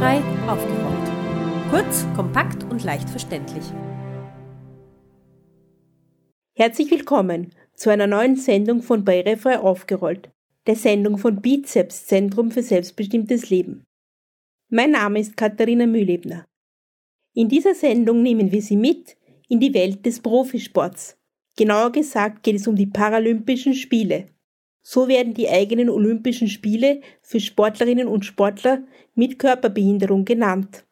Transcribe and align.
Barrierefrei 0.00 0.50
aufgerollt. 0.50 1.70
Kurz, 1.70 2.06
kompakt 2.16 2.64
und 2.64 2.82
leicht 2.84 3.08
verständlich. 3.10 3.64
Herzlich 6.54 6.90
willkommen 6.90 7.52
zu 7.74 7.90
einer 7.90 8.06
neuen 8.06 8.36
Sendung 8.36 8.80
von 8.80 9.04
Barrierefrei 9.04 9.58
aufgerollt, 9.58 10.30
der 10.66 10.76
Sendung 10.76 11.18
von 11.18 11.42
Bizeps 11.42 12.06
Zentrum 12.06 12.50
für 12.50 12.62
selbstbestimmtes 12.62 13.50
Leben. 13.50 13.84
Mein 14.70 14.92
Name 14.92 15.20
ist 15.20 15.36
Katharina 15.36 15.84
Mühlebner. 15.84 16.46
In 17.34 17.50
dieser 17.50 17.74
Sendung 17.74 18.22
nehmen 18.22 18.52
wir 18.52 18.62
Sie 18.62 18.76
mit 18.76 19.18
in 19.50 19.60
die 19.60 19.74
Welt 19.74 20.06
des 20.06 20.20
Profisports. 20.20 21.18
Genauer 21.58 21.92
gesagt 21.92 22.42
geht 22.42 22.56
es 22.56 22.66
um 22.66 22.74
die 22.74 22.86
Paralympischen 22.86 23.74
Spiele. 23.74 24.28
So 24.92 25.06
werden 25.06 25.34
die 25.34 25.48
eigenen 25.48 25.88
Olympischen 25.88 26.48
Spiele 26.48 27.00
für 27.22 27.38
Sportlerinnen 27.38 28.08
und 28.08 28.24
Sportler 28.24 28.82
mit 29.14 29.38
Körperbehinderung 29.38 30.24
genannt. 30.24 30.84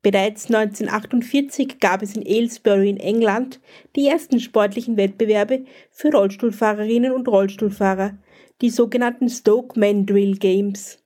Bereits 0.00 0.46
1948 0.46 1.78
gab 1.78 2.00
es 2.00 2.16
in 2.16 2.24
Aylesbury 2.24 2.88
in 2.88 2.96
England 2.96 3.60
die 3.96 4.06
ersten 4.06 4.40
sportlichen 4.40 4.96
Wettbewerbe 4.96 5.66
für 5.90 6.10
Rollstuhlfahrerinnen 6.10 7.12
und 7.12 7.28
Rollstuhlfahrer, 7.28 8.16
die 8.62 8.70
sogenannten 8.70 9.28
Stoke 9.28 9.78
Mandrill 9.78 10.38
Games. 10.38 10.98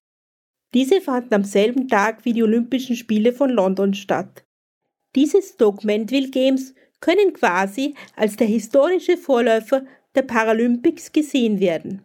Diese 0.75 1.00
fanden 1.00 1.34
am 1.34 1.42
selben 1.42 1.88
Tag 1.88 2.25
wie 2.25 2.34
die 2.34 2.45
Olympischen 2.45 2.95
Spiele 2.95 3.33
von 3.33 3.50
London 3.50 3.95
statt. 3.95 4.45
Diese 5.16 5.42
Stoke 5.42 5.84
Mandrill 5.84 6.30
Games 6.30 6.73
können 7.00 7.33
quasi 7.33 7.95
als 8.14 8.36
der 8.36 8.47
historische 8.47 9.16
Vorläufer 9.16 9.83
der 10.16 10.23
Paralympics 10.23 11.12
gesehen 11.12 11.61
werden. 11.61 12.02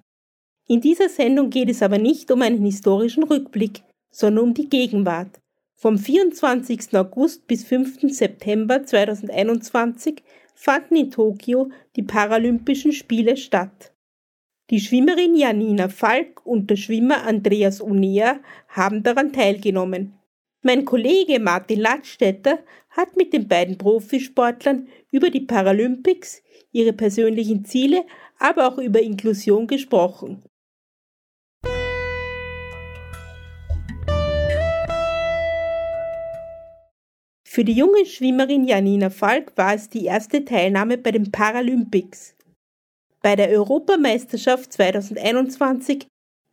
In 0.67 0.81
dieser 0.81 1.09
Sendung 1.09 1.49
geht 1.49 1.69
es 1.69 1.81
aber 1.81 1.97
nicht 1.97 2.31
um 2.31 2.41
einen 2.41 2.63
historischen 2.63 3.23
Rückblick, 3.23 3.81
sondern 4.11 4.45
um 4.45 4.53
die 4.53 4.69
Gegenwart. 4.69 5.39
Vom 5.75 5.97
24. 5.97 6.93
August 6.95 7.47
bis 7.47 7.63
5. 7.63 8.01
September 8.13 8.85
2021 8.85 10.21
fanden 10.53 10.95
in 10.95 11.09
Tokio 11.09 11.71
die 11.95 12.03
Paralympischen 12.03 12.91
Spiele 12.91 13.35
statt. 13.35 13.91
Die 14.69 14.79
Schwimmerin 14.79 15.35
Janina 15.35 15.89
Falk 15.89 16.45
und 16.45 16.69
der 16.69 16.75
Schwimmer 16.75 17.23
Andreas 17.23 17.81
Unea 17.81 18.39
haben 18.69 19.03
daran 19.03 19.33
teilgenommen. 19.33 20.13
Mein 20.63 20.85
Kollege 20.85 21.39
Martin 21.39 21.79
Ladstätter 21.79 22.59
hat 22.91 23.17
mit 23.17 23.33
den 23.33 23.47
beiden 23.47 23.79
Profisportlern 23.79 24.87
über 25.09 25.31
die 25.31 25.41
Paralympics, 25.41 26.43
ihre 26.71 26.93
persönlichen 26.93 27.65
Ziele, 27.65 28.05
aber 28.37 28.67
auch 28.67 28.77
über 28.77 29.01
Inklusion 29.01 29.65
gesprochen. 29.65 30.43
Für 37.43 37.65
die 37.65 37.73
junge 37.73 38.05
Schwimmerin 38.05 38.65
Janina 38.65 39.09
Falk 39.09 39.57
war 39.57 39.73
es 39.73 39.89
die 39.89 40.05
erste 40.05 40.45
Teilnahme 40.45 40.99
bei 40.99 41.11
den 41.11 41.31
Paralympics. 41.31 42.35
Bei 43.23 43.35
der 43.35 43.49
Europameisterschaft 43.49 44.71
2021 44.73 46.05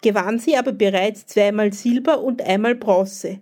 gewann 0.02 0.38
sie 0.38 0.56
aber 0.56 0.72
bereits 0.72 1.26
zweimal 1.26 1.74
Silber 1.74 2.22
und 2.22 2.40
einmal 2.40 2.74
Bronze. 2.74 3.40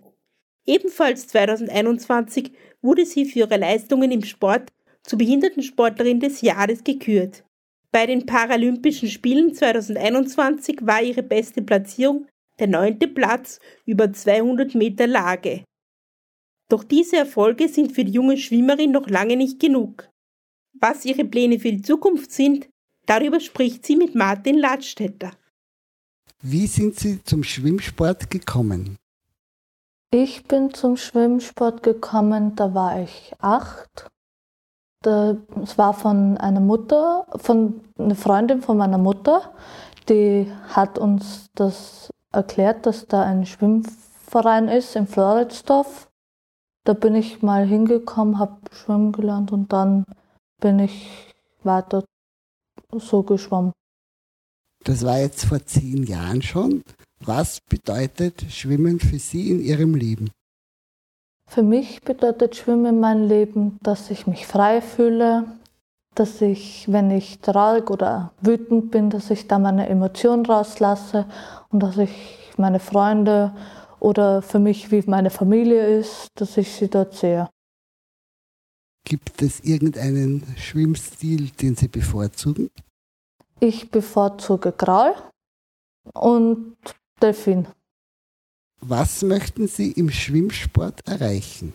Ebenfalls 0.67 1.27
2021 1.29 2.51
wurde 2.81 3.05
sie 3.05 3.25
für 3.25 3.39
ihre 3.39 3.57
Leistungen 3.57 4.11
im 4.11 4.23
Sport 4.23 4.71
zur 5.03 5.17
Behindertensportlerin 5.17 6.19
des 6.19 6.41
Jahres 6.41 6.83
gekürt. 6.83 7.43
Bei 7.91 8.05
den 8.05 8.25
Paralympischen 8.25 9.09
Spielen 9.09 9.53
2021 9.53 10.79
war 10.81 11.01
ihre 11.01 11.23
beste 11.23 11.61
Platzierung 11.61 12.27
der 12.59 12.67
neunte 12.67 13.07
Platz 13.07 13.59
über 13.85 14.11
200 14.11 14.75
Meter 14.75 15.07
Lage. 15.07 15.63
Doch 16.69 16.83
diese 16.83 17.15
Erfolge 17.15 17.69
sind 17.69 17.93
für 17.93 18.03
die 18.03 18.11
junge 18.11 18.37
Schwimmerin 18.37 18.91
noch 18.91 19.07
lange 19.07 19.37
nicht 19.37 19.59
genug. 19.59 20.09
Was 20.73 21.05
ihre 21.05 21.23
Pläne 21.23 21.59
für 21.59 21.71
die 21.71 21.81
Zukunft 21.81 22.31
sind, 22.31 22.67
darüber 23.05 23.39
spricht 23.39 23.85
sie 23.85 23.95
mit 23.95 24.15
Martin 24.15 24.57
Ladstätter. 24.57 25.31
Wie 26.41 26.67
sind 26.67 26.99
Sie 26.99 27.23
zum 27.23 27.43
Schwimmsport 27.43 28.29
gekommen? 28.29 28.97
Ich 30.11 30.45
bin 30.45 30.73
zum 30.73 30.95
Schwimmsport 30.95 31.83
gekommen, 31.83 32.55
da 32.55 32.73
war 32.73 33.01
ich 33.01 33.33
acht. 33.39 34.07
Es 35.03 35.77
war 35.77 35.93
von 35.93 36.37
einer 36.37 36.61
Mutter, 36.61 37.27
von 37.35 37.81
einer 37.97 38.15
Freundin 38.15 38.61
von 38.61 38.77
meiner 38.77 38.97
Mutter, 38.97 39.53
die 40.09 40.51
hat 40.69 40.97
uns 40.97 41.47
das 41.55 42.09
erklärt, 42.31 42.85
dass 42.85 43.07
da 43.07 43.23
ein 43.23 43.45
Schwimmverein 43.45 44.69
ist 44.69 44.95
in 44.95 45.07
Floridsdorf. 45.07 46.09
Da 46.85 46.93
bin 46.93 47.15
ich 47.15 47.41
mal 47.41 47.65
hingekommen, 47.65 48.39
habe 48.39 48.57
schwimmen 48.71 49.11
gelernt 49.11 49.51
und 49.51 49.73
dann 49.73 50.05
bin 50.61 50.79
ich 50.79 51.33
weiter 51.63 52.05
so 52.93 53.23
geschwommen. 53.23 53.73
Das 54.85 55.05
war 55.05 55.19
jetzt 55.19 55.45
vor 55.45 55.65
zehn 55.65 56.03
Jahren 56.03 56.41
schon. 56.41 56.81
Was 57.27 57.59
bedeutet 57.59 58.45
Schwimmen 58.49 59.01
für 59.01 59.19
Sie 59.19 59.51
in 59.51 59.59
Ihrem 59.59 59.95
Leben? 59.95 60.31
Für 61.49 61.61
mich 61.61 62.01
bedeutet 62.01 62.55
Schwimmen 62.55 62.85
in 62.85 62.99
meinem 63.01 63.27
Leben, 63.27 63.77
dass 63.83 64.09
ich 64.09 64.27
mich 64.27 64.47
frei 64.47 64.79
fühle, 64.79 65.43
dass 66.15 66.41
ich, 66.41 66.89
wenn 66.89 67.11
ich 67.11 67.39
traurig 67.39 67.89
oder 67.89 68.31
wütend 68.39 68.91
bin, 68.91 69.09
dass 69.09 69.29
ich 69.29 69.45
da 69.45 69.59
meine 69.59 69.89
Emotionen 69.89 70.45
rauslasse 70.45 71.25
und 71.67 71.83
dass 71.83 71.97
ich 71.97 72.53
meine 72.55 72.79
Freunde 72.79 73.53
oder 73.99 74.41
für 74.41 74.59
mich 74.59 74.89
wie 74.91 75.03
meine 75.05 75.29
Familie 75.29 75.99
ist, 75.99 76.29
dass 76.35 76.55
ich 76.55 76.71
sie 76.71 76.89
dort 76.89 77.13
sehe. 77.13 77.49
Gibt 79.03 79.41
es 79.41 79.59
irgendeinen 79.59 80.45
Schwimmstil, 80.55 81.49
den 81.49 81.75
Sie 81.75 81.89
bevorzugen? 81.89 82.69
Ich 83.59 83.91
bevorzuge 83.91 84.71
Graul 84.71 85.13
und 86.13 86.77
Delfin. 87.21 87.67
Was 88.79 89.23
möchten 89.23 89.67
Sie 89.67 89.91
im 89.91 90.09
Schwimmsport 90.09 91.07
erreichen? 91.07 91.73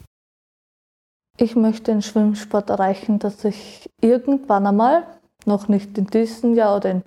Ich 1.36 1.56
möchte 1.56 1.90
im 1.90 2.02
Schwimmsport 2.02 2.70
erreichen, 2.70 3.18
dass 3.18 3.44
ich 3.44 3.90
irgendwann 4.00 4.66
einmal, 4.66 5.06
noch 5.44 5.66
nicht 5.66 5.98
in 5.98 6.06
diesem 6.06 6.54
Jahr 6.54 6.76
oder 6.76 6.90
in, 6.90 7.02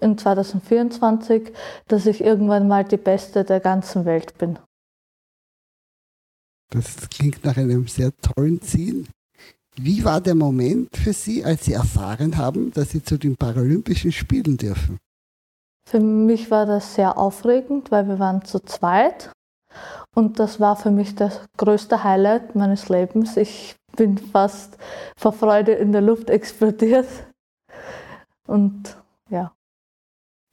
in 0.00 0.16
2024, 0.16 1.52
dass 1.88 2.06
ich 2.06 2.22
irgendwann 2.22 2.68
mal 2.68 2.84
die 2.84 2.96
Beste 2.96 3.44
der 3.44 3.60
ganzen 3.60 4.04
Welt 4.04 4.38
bin. 4.38 4.58
Das 6.70 7.08
klingt 7.10 7.44
nach 7.44 7.56
einem 7.56 7.86
sehr 7.86 8.12
tollen 8.16 8.60
Ziel. 8.62 9.06
Wie 9.76 10.04
war 10.04 10.22
der 10.22 10.34
Moment 10.34 10.96
für 10.96 11.12
Sie, 11.12 11.44
als 11.44 11.66
Sie 11.66 11.74
erfahren 11.74 12.38
haben, 12.38 12.72
dass 12.72 12.90
Sie 12.90 13.02
zu 13.02 13.18
den 13.18 13.36
Paralympischen 13.36 14.10
Spielen 14.10 14.56
dürfen? 14.56 14.98
Für 15.88 16.00
mich 16.00 16.50
war 16.50 16.66
das 16.66 16.96
sehr 16.96 17.16
aufregend, 17.16 17.92
weil 17.92 18.08
wir 18.08 18.18
waren 18.18 18.44
zu 18.44 18.58
zweit. 18.58 19.30
Und 20.14 20.40
das 20.40 20.58
war 20.58 20.74
für 20.74 20.90
mich 20.90 21.14
das 21.14 21.40
größte 21.56 22.02
Highlight 22.02 22.56
meines 22.56 22.88
Lebens. 22.88 23.36
Ich 23.36 23.76
bin 23.94 24.18
fast 24.18 24.78
vor 25.16 25.32
Freude 25.32 25.72
in 25.72 25.92
der 25.92 26.00
Luft 26.00 26.28
explodiert. 26.28 27.06
Und 28.48 28.96
ja. 29.30 29.52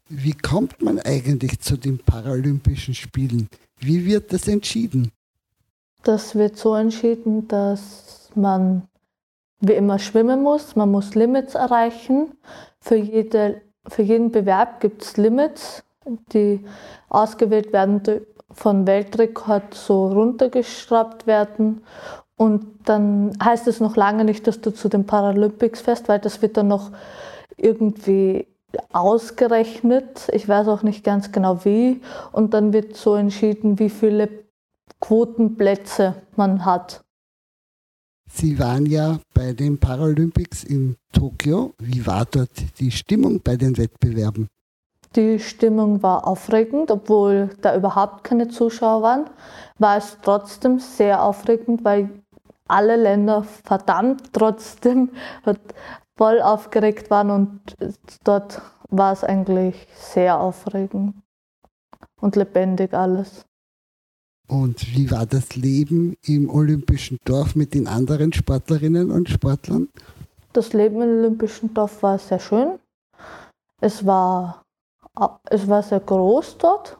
Wie 0.08 0.34
kommt 0.34 0.82
man 0.82 1.00
eigentlich 1.00 1.60
zu 1.60 1.78
den 1.78 1.98
Paralympischen 1.98 2.94
Spielen? 2.94 3.50
Wie 3.80 4.06
wird 4.06 4.32
das 4.34 4.48
entschieden? 4.48 5.12
Das 6.04 6.36
wird 6.36 6.58
so 6.58 6.76
entschieden, 6.76 7.48
dass 7.48 8.30
man 8.36 8.84
wie 9.62 9.74
immer 9.74 9.98
schwimmen 9.98 10.44
muss. 10.44 10.76
Man 10.76 10.92
muss 10.92 11.16
Limits 11.16 11.56
erreichen. 11.56 12.34
Für 12.82 12.98
jede 12.98 13.62
für 13.88 14.02
jeden 14.02 14.32
Bewerb 14.32 14.80
gibt 14.80 15.04
es 15.04 15.18
Limits, 15.18 15.84
die 16.34 16.66
ausgewählt 17.10 17.74
werden 17.74 18.02
von 18.52 18.88
Weltrekord 18.88 19.74
so 19.74 20.08
runtergeschraubt 20.08 21.28
werden. 21.28 21.84
Und 22.36 22.66
dann 22.86 23.38
heißt 23.44 23.68
es 23.68 23.80
noch 23.80 23.96
lange 23.96 24.26
nicht, 24.26 24.48
dass 24.48 24.62
du 24.62 24.72
zu 24.72 24.90
den 24.90 25.06
Paralympics 25.06 25.82
fährst, 25.82 26.10
weil 26.10 26.20
das 26.20 26.42
wird 26.42 26.58
dann 26.58 26.68
noch 26.68 26.92
irgendwie 27.58 28.48
ausgerechnet. 28.92 30.30
Ich 30.32 30.48
weiß 30.48 30.68
auch 30.68 30.84
nicht 30.84 31.04
ganz 31.04 31.32
genau 31.32 31.64
wie. 31.66 32.02
Und 32.32 32.54
dann 32.54 32.74
wird 32.74 32.96
so 32.96 33.16
entschieden, 33.16 33.80
wie 33.80 33.90
viele 33.90 34.30
Quotenplätze 35.00 36.16
man 36.36 36.66
hat. 36.66 37.04
Sie 38.32 38.58
waren 38.60 38.86
ja 38.86 39.20
bei 39.34 39.54
den 39.54 39.80
Paralympics 39.80 40.64
in 40.64 40.96
Tokio. 41.12 41.74
Wie 41.80 42.06
war 42.06 42.26
dort 42.26 42.80
die 42.80 42.92
Stimmung 42.92 43.42
bei 43.42 43.56
den 43.56 43.78
Wettbewerben? 43.78 44.48
Die 45.16 45.40
Stimmung 45.40 46.02
war 46.02 46.28
aufregend, 46.28 46.90
obwohl 46.90 47.52
da 47.62 47.76
überhaupt 47.76 48.24
keine 48.24 48.48
Zuschauer 48.48 49.04
waren, 49.04 49.30
war 49.78 49.98
es 49.98 50.18
trotzdem 50.24 50.80
sehr 50.80 51.22
aufregend, 51.22 51.84
weil 51.84 52.10
alle 52.68 52.96
Länder 52.96 53.44
verdammt 53.44 54.34
trotzdem 54.34 55.12
voll 56.18 56.42
aufgeregt 56.42 57.12
waren 57.12 57.30
und 57.30 57.76
dort 58.24 58.62
war 58.90 59.14
es 59.14 59.24
eigentlich 59.24 59.88
sehr 59.96 60.40
aufregend 60.40 61.16
und 62.20 62.36
lebendig 62.36 62.94
alles. 62.94 63.46
Und 64.54 64.96
wie 64.96 65.10
war 65.10 65.26
das 65.26 65.56
Leben 65.56 66.16
im 66.22 66.48
Olympischen 66.48 67.18
Dorf 67.26 67.56
mit 67.56 67.74
den 67.74 67.88
anderen 67.88 68.32
Sportlerinnen 68.34 69.10
und 69.10 69.28
Sportlern? 69.28 69.90
Das 70.54 70.74
Leben 70.74 71.02
im 71.02 71.10
Olympischen 71.10 71.74
Dorf 71.74 72.04
war 72.04 72.20
sehr 72.20 72.38
schön. 72.38 72.78
Es 73.82 74.06
war, 74.06 74.62
es 75.50 75.68
war 75.68 75.82
sehr 75.82 76.02
groß 76.02 76.60
dort. 76.60 77.00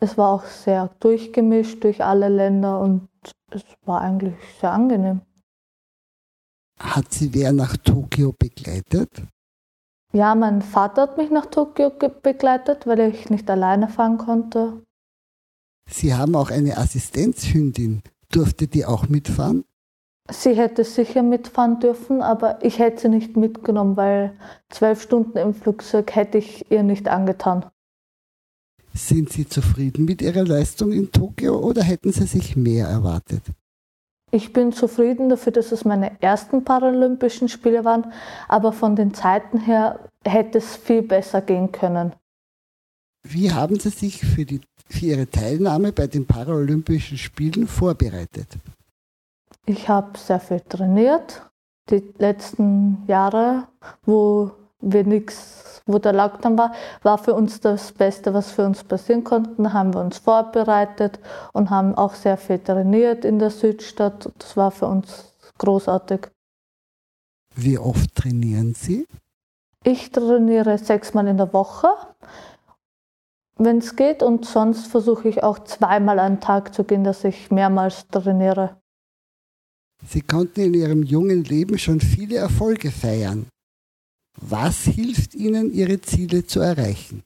Es 0.00 0.18
war 0.18 0.30
auch 0.30 0.44
sehr 0.44 0.90
durchgemischt 0.98 1.84
durch 1.84 2.02
alle 2.02 2.28
Länder 2.28 2.80
und 2.80 3.08
es 3.52 3.62
war 3.84 4.00
eigentlich 4.00 4.34
sehr 4.60 4.72
angenehm. 4.72 5.20
Hat 6.80 7.12
sie 7.12 7.32
wer 7.32 7.52
nach 7.52 7.76
Tokio 7.76 8.34
begleitet? 8.36 9.22
Ja, 10.12 10.34
mein 10.34 10.60
Vater 10.60 11.02
hat 11.02 11.18
mich 11.18 11.30
nach 11.30 11.46
Tokio 11.46 11.90
begleitet, 11.90 12.84
weil 12.88 12.98
ich 12.98 13.30
nicht 13.30 13.48
alleine 13.48 13.86
fahren 13.86 14.18
konnte. 14.18 14.82
Sie 15.92 16.14
haben 16.14 16.34
auch 16.34 16.50
eine 16.50 16.78
Assistenzhündin. 16.78 18.02
Durfte 18.30 18.66
die 18.66 18.86
auch 18.86 19.08
mitfahren? 19.08 19.64
Sie 20.30 20.54
hätte 20.54 20.84
sicher 20.84 21.22
mitfahren 21.22 21.80
dürfen, 21.80 22.22
aber 22.22 22.64
ich 22.64 22.78
hätte 22.78 23.02
sie 23.02 23.08
nicht 23.08 23.36
mitgenommen, 23.36 23.96
weil 23.96 24.32
zwölf 24.70 25.02
Stunden 25.02 25.36
im 25.36 25.52
Flugzeug 25.52 26.14
hätte 26.14 26.38
ich 26.38 26.70
ihr 26.70 26.82
nicht 26.82 27.08
angetan. 27.08 27.66
Sind 28.94 29.30
Sie 29.32 29.48
zufrieden 29.48 30.04
mit 30.04 30.22
Ihrer 30.22 30.44
Leistung 30.44 30.92
in 30.92 31.10
Tokio 31.10 31.58
oder 31.58 31.82
hätten 31.82 32.12
Sie 32.12 32.26
sich 32.26 32.56
mehr 32.56 32.86
erwartet? 32.86 33.42
Ich 34.30 34.52
bin 34.52 34.72
zufrieden 34.72 35.28
dafür, 35.28 35.52
dass 35.52 35.72
es 35.72 35.84
meine 35.84 36.20
ersten 36.22 36.64
Paralympischen 36.64 37.48
Spiele 37.48 37.84
waren, 37.84 38.12
aber 38.48 38.72
von 38.72 38.96
den 38.96 39.12
Zeiten 39.12 39.58
her 39.60 40.08
hätte 40.24 40.58
es 40.58 40.76
viel 40.76 41.02
besser 41.02 41.42
gehen 41.42 41.72
können. 41.72 42.14
Wie 43.22 43.52
haben 43.52 43.78
Sie 43.78 43.90
sich 43.90 44.20
für, 44.20 44.44
die, 44.44 44.60
für 44.88 45.06
Ihre 45.06 45.28
Teilnahme 45.28 45.92
bei 45.92 46.06
den 46.06 46.26
Paralympischen 46.26 47.18
Spielen 47.18 47.66
vorbereitet? 47.66 48.48
Ich 49.66 49.88
habe 49.88 50.18
sehr 50.18 50.40
viel 50.40 50.60
trainiert. 50.60 51.42
Die 51.90 52.12
letzten 52.18 53.04
Jahre, 53.06 53.68
wo 54.04 54.52
wir 54.80 55.04
nichts, 55.04 55.82
wo 55.86 55.98
der 55.98 56.12
Lockdown 56.12 56.58
war, 56.58 56.72
war 57.02 57.18
für 57.18 57.34
uns 57.34 57.60
das 57.60 57.92
Beste, 57.92 58.34
was 58.34 58.50
für 58.50 58.66
uns 58.66 58.82
passieren 58.84 59.24
konnte. 59.24 59.50
Da 59.62 59.72
haben 59.72 59.94
wir 59.94 60.00
uns 60.00 60.18
vorbereitet 60.18 61.18
und 61.52 61.70
haben 61.70 61.94
auch 61.94 62.14
sehr 62.14 62.36
viel 62.36 62.58
trainiert 62.58 63.24
in 63.24 63.38
der 63.38 63.50
Südstadt. 63.50 64.30
Das 64.38 64.56
war 64.56 64.70
für 64.70 64.86
uns 64.86 65.32
großartig. 65.58 66.28
Wie 67.54 67.78
oft 67.78 68.14
trainieren 68.14 68.74
Sie? 68.74 69.06
Ich 69.84 70.10
trainiere 70.12 70.78
sechsmal 70.78 71.26
in 71.26 71.36
der 71.36 71.52
Woche, 71.52 71.88
wenn 73.64 73.78
es 73.78 73.96
geht, 73.96 74.22
und 74.22 74.44
sonst 74.44 74.86
versuche 74.86 75.28
ich 75.28 75.42
auch 75.42 75.60
zweimal 75.60 76.18
am 76.18 76.40
Tag 76.40 76.74
zu 76.74 76.84
gehen, 76.84 77.04
dass 77.04 77.24
ich 77.24 77.50
mehrmals 77.50 78.06
trainiere. 78.08 78.76
Sie 80.04 80.22
konnten 80.22 80.60
in 80.60 80.74
Ihrem 80.74 81.02
jungen 81.02 81.44
Leben 81.44 81.78
schon 81.78 82.00
viele 82.00 82.36
Erfolge 82.36 82.90
feiern. 82.90 83.46
Was 84.40 84.84
hilft 84.84 85.34
Ihnen, 85.34 85.72
Ihre 85.72 86.00
Ziele 86.00 86.44
zu 86.44 86.60
erreichen? 86.60 87.22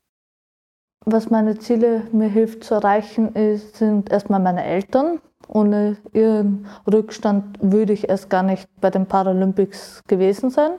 Was 1.05 1.31
meine 1.31 1.59
Ziele 1.59 2.03
mir 2.13 2.29
hilft 2.29 2.65
zu 2.65 2.75
erreichen, 2.75 3.35
ist, 3.35 3.77
sind 3.77 4.11
erstmal 4.11 4.41
meine 4.41 4.65
Eltern. 4.65 5.21
Ohne 5.49 5.99
ihren 6.13 6.67
Rückstand 6.91 7.59
würde 7.63 7.93
ich 7.93 8.09
erst 8.09 8.29
gar 8.29 8.43
nicht 8.43 8.69
bei 8.81 8.91
den 8.91 9.07
Paralympics 9.07 10.03
gewesen 10.09 10.51
sein. 10.51 10.73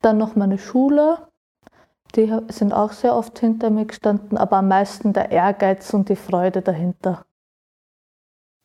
Dann 0.00 0.16
noch 0.16 0.36
meine 0.36 0.56
Schule. 0.56 1.18
Die 2.14 2.32
sind 2.48 2.72
auch 2.72 2.92
sehr 2.92 3.16
oft 3.16 3.38
hinter 3.38 3.70
mir 3.70 3.86
gestanden, 3.86 4.36
aber 4.36 4.58
am 4.58 4.68
meisten 4.68 5.12
der 5.12 5.30
Ehrgeiz 5.30 5.92
und 5.94 6.08
die 6.08 6.16
Freude 6.16 6.60
dahinter. 6.60 7.24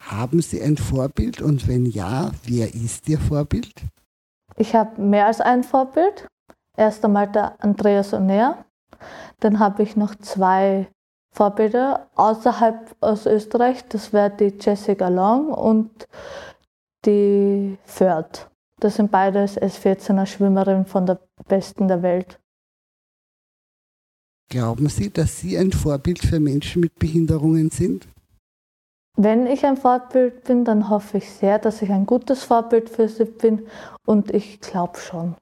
Haben 0.01 0.41
Sie 0.41 0.61
ein 0.61 0.77
Vorbild 0.77 1.41
und 1.41 1.67
wenn 1.67 1.85
ja, 1.85 2.31
wer 2.45 2.73
ist 2.73 3.07
Ihr 3.09 3.19
Vorbild? 3.19 3.73
Ich 4.55 4.75
habe 4.75 5.01
mehr 5.01 5.27
als 5.27 5.41
ein 5.41 5.63
Vorbild. 5.63 6.27
Erst 6.75 7.03
einmal 7.05 7.27
der 7.31 7.61
Andreas 7.63 8.13
Oner. 8.13 8.65
Dann 9.39 9.59
habe 9.59 9.83
ich 9.83 9.95
noch 9.95 10.15
zwei 10.15 10.87
Vorbilder 11.31 12.09
außerhalb 12.15 12.95
aus 12.99 13.25
Österreich. 13.25 13.85
Das 13.89 14.13
wäre 14.13 14.29
die 14.31 14.53
Jessica 14.59 15.07
Long 15.07 15.49
und 15.49 16.07
die 17.05 17.77
Förth. 17.83 18.49
Das 18.79 18.95
sind 18.95 19.11
beides 19.11 19.59
S14er 19.59 20.25
Schwimmerinnen 20.25 20.85
von 20.85 21.05
der 21.05 21.19
Besten 21.47 21.87
der 21.87 22.01
Welt. 22.01 22.39
Glauben 24.49 24.87
Sie, 24.87 25.09
dass 25.09 25.39
Sie 25.39 25.57
ein 25.57 25.71
Vorbild 25.71 26.19
für 26.19 26.39
Menschen 26.39 26.81
mit 26.81 26.95
Behinderungen 26.95 27.69
sind? 27.69 28.07
Wenn 29.17 29.47
ich 29.47 29.65
ein 29.65 29.77
Vorbild 29.77 30.43
bin, 30.43 30.63
dann 30.63 30.89
hoffe 30.89 31.17
ich 31.17 31.29
sehr, 31.31 31.57
dass 31.57 31.81
ich 31.81 31.89
ein 31.91 32.05
gutes 32.05 32.43
Vorbild 32.43 32.89
für 32.89 33.09
sie 33.09 33.25
bin 33.25 33.65
und 34.05 34.31
ich 34.31 34.61
glaube 34.61 34.99
schon. 34.99 35.35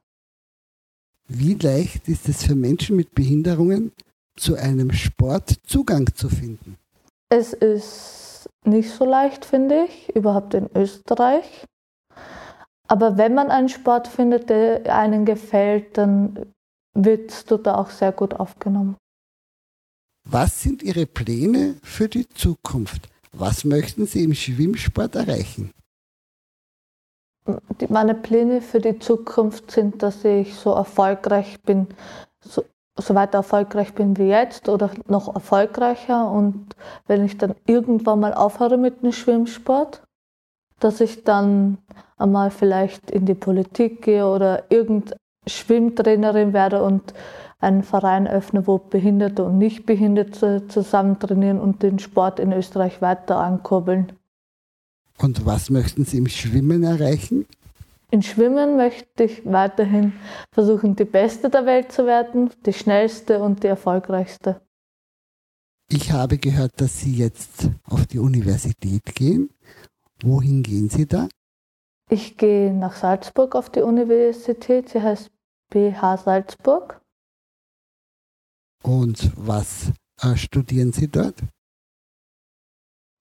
Wie 1.28 1.54
leicht 1.54 2.08
ist 2.08 2.28
es 2.28 2.44
für 2.44 2.54
Menschen 2.54 2.96
mit 2.96 3.14
Behinderungen, 3.14 3.92
zu 4.36 4.54
einem 4.54 4.92
Sport 4.92 5.56
Zugang 5.66 6.06
zu 6.14 6.28
finden? 6.28 6.78
Es 7.28 7.52
ist 7.52 8.48
nicht 8.64 8.90
so 8.90 9.04
leicht, 9.04 9.44
finde 9.44 9.84
ich, 9.84 10.14
überhaupt 10.16 10.54
in 10.54 10.68
Österreich. 10.74 11.66
Aber 12.88 13.18
wenn 13.18 13.34
man 13.34 13.50
einen 13.50 13.68
Sport 13.68 14.08
findet, 14.08 14.48
der 14.48 14.94
einem 14.94 15.24
gefällt, 15.24 15.98
dann 15.98 16.52
wird 17.04 17.50
dort 17.50 17.68
auch 17.68 17.90
sehr 17.90 18.12
gut 18.12 18.34
aufgenommen. 18.34 18.96
Was 20.28 20.62
sind 20.62 20.82
Ihre 20.82 21.06
Pläne 21.06 21.76
für 21.82 22.08
die 22.08 22.28
Zukunft? 22.28 23.08
Was 23.32 23.64
möchten 23.64 24.06
Sie 24.06 24.24
im 24.24 24.34
Schwimmsport 24.34 25.14
erreichen? 25.14 25.70
meine 27.88 28.14
Pläne 28.14 28.60
für 28.60 28.80
die 28.80 28.98
Zukunft 28.98 29.70
sind, 29.70 30.02
dass 30.02 30.24
ich 30.24 30.54
so 30.54 30.72
erfolgreich 30.72 31.60
bin, 31.62 31.86
so, 32.40 32.64
so 32.98 33.14
weiter 33.14 33.38
erfolgreich 33.38 33.94
bin 33.94 34.16
wie 34.16 34.28
jetzt 34.28 34.68
oder 34.68 34.90
noch 35.06 35.34
erfolgreicher. 35.34 36.30
Und 36.30 36.74
wenn 37.06 37.24
ich 37.24 37.38
dann 37.38 37.54
irgendwann 37.66 38.20
mal 38.20 38.34
aufhöre 38.34 38.78
mit 38.78 39.02
dem 39.02 39.12
Schwimmsport, 39.12 40.02
dass 40.80 41.00
ich 41.00 41.24
dann 41.24 41.78
einmal 42.16 42.50
vielleicht 42.50 43.10
in 43.10 43.26
die 43.26 43.34
Politik 43.34 44.02
gehe 44.02 44.26
oder 44.26 44.70
irgendeine 44.70 45.16
Schwimmtrainerin 45.46 46.52
werde 46.52 46.82
und 46.82 47.14
einen 47.58 47.82
Verein 47.82 48.26
öffne, 48.26 48.66
wo 48.66 48.78
Behinderte 48.78 49.44
und 49.44 49.58
Nichtbehinderte 49.58 50.66
zusammen 50.68 51.18
trainieren 51.18 51.58
und 51.58 51.82
den 51.82 51.98
Sport 51.98 52.38
in 52.38 52.52
Österreich 52.52 53.00
weiter 53.00 53.38
ankurbeln. 53.38 54.12
Und 55.18 55.46
was 55.46 55.70
möchten 55.70 56.04
Sie 56.04 56.18
im 56.18 56.28
Schwimmen 56.28 56.82
erreichen? 56.82 57.46
Im 58.10 58.22
Schwimmen 58.22 58.76
möchte 58.76 59.24
ich 59.24 59.44
weiterhin 59.44 60.12
versuchen, 60.52 60.94
die 60.94 61.04
Beste 61.04 61.50
der 61.50 61.66
Welt 61.66 61.90
zu 61.90 62.06
werden, 62.06 62.50
die 62.64 62.72
schnellste 62.72 63.42
und 63.42 63.62
die 63.62 63.68
erfolgreichste. 63.68 64.60
Ich 65.88 66.12
habe 66.12 66.38
gehört, 66.38 66.80
dass 66.80 67.00
Sie 67.00 67.14
jetzt 67.14 67.70
auf 67.84 68.06
die 68.06 68.18
Universität 68.18 69.14
gehen. 69.14 69.50
Wohin 70.22 70.62
gehen 70.62 70.88
Sie 70.88 71.06
da? 71.06 71.28
Ich 72.08 72.36
gehe 72.36 72.72
nach 72.72 72.94
Salzburg 72.94 73.56
auf 73.56 73.70
die 73.70 73.82
Universität. 73.82 74.88
Sie 74.88 75.02
heißt 75.02 75.30
BH 75.70 76.18
Salzburg. 76.18 77.00
Und 78.82 79.32
was 79.36 79.92
äh, 80.22 80.36
studieren 80.36 80.92
Sie 80.92 81.08
dort? 81.08 81.42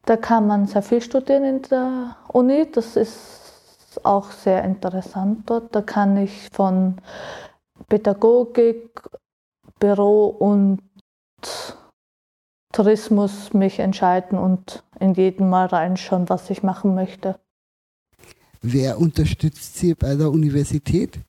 Da 0.06 0.18
kann 0.18 0.46
man 0.46 0.68
sehr 0.68 0.84
viel 0.84 1.02
studieren 1.02 1.44
in 1.44 1.62
der 1.64 2.16
Uni. 2.28 2.70
Das 2.72 2.96
ist 2.96 4.00
auch 4.04 4.32
sehr 4.32 4.64
interessant 4.64 5.50
dort. 5.50 5.74
Da 5.76 5.82
kann 5.82 6.18
ich 6.18 6.50
von 6.52 7.02
Pädagogik, 7.88 9.02
Büro 9.80 10.28
und 10.28 10.82
Tourismus 12.72 13.54
mich 13.54 13.80
entscheiden 13.80 14.38
und 14.38 14.84
in 15.00 15.14
jedem 15.14 15.50
Mal 15.50 15.68
reinschauen, 15.68 16.30
was 16.30 16.50
ich 16.50 16.62
machen 16.62 16.94
möchte. 16.94 17.40
Wer 18.62 19.00
unterstützt 19.00 19.78
Sie 19.78 19.96
bei 19.96 20.16
der 20.16 20.30
Universität? 20.30 21.20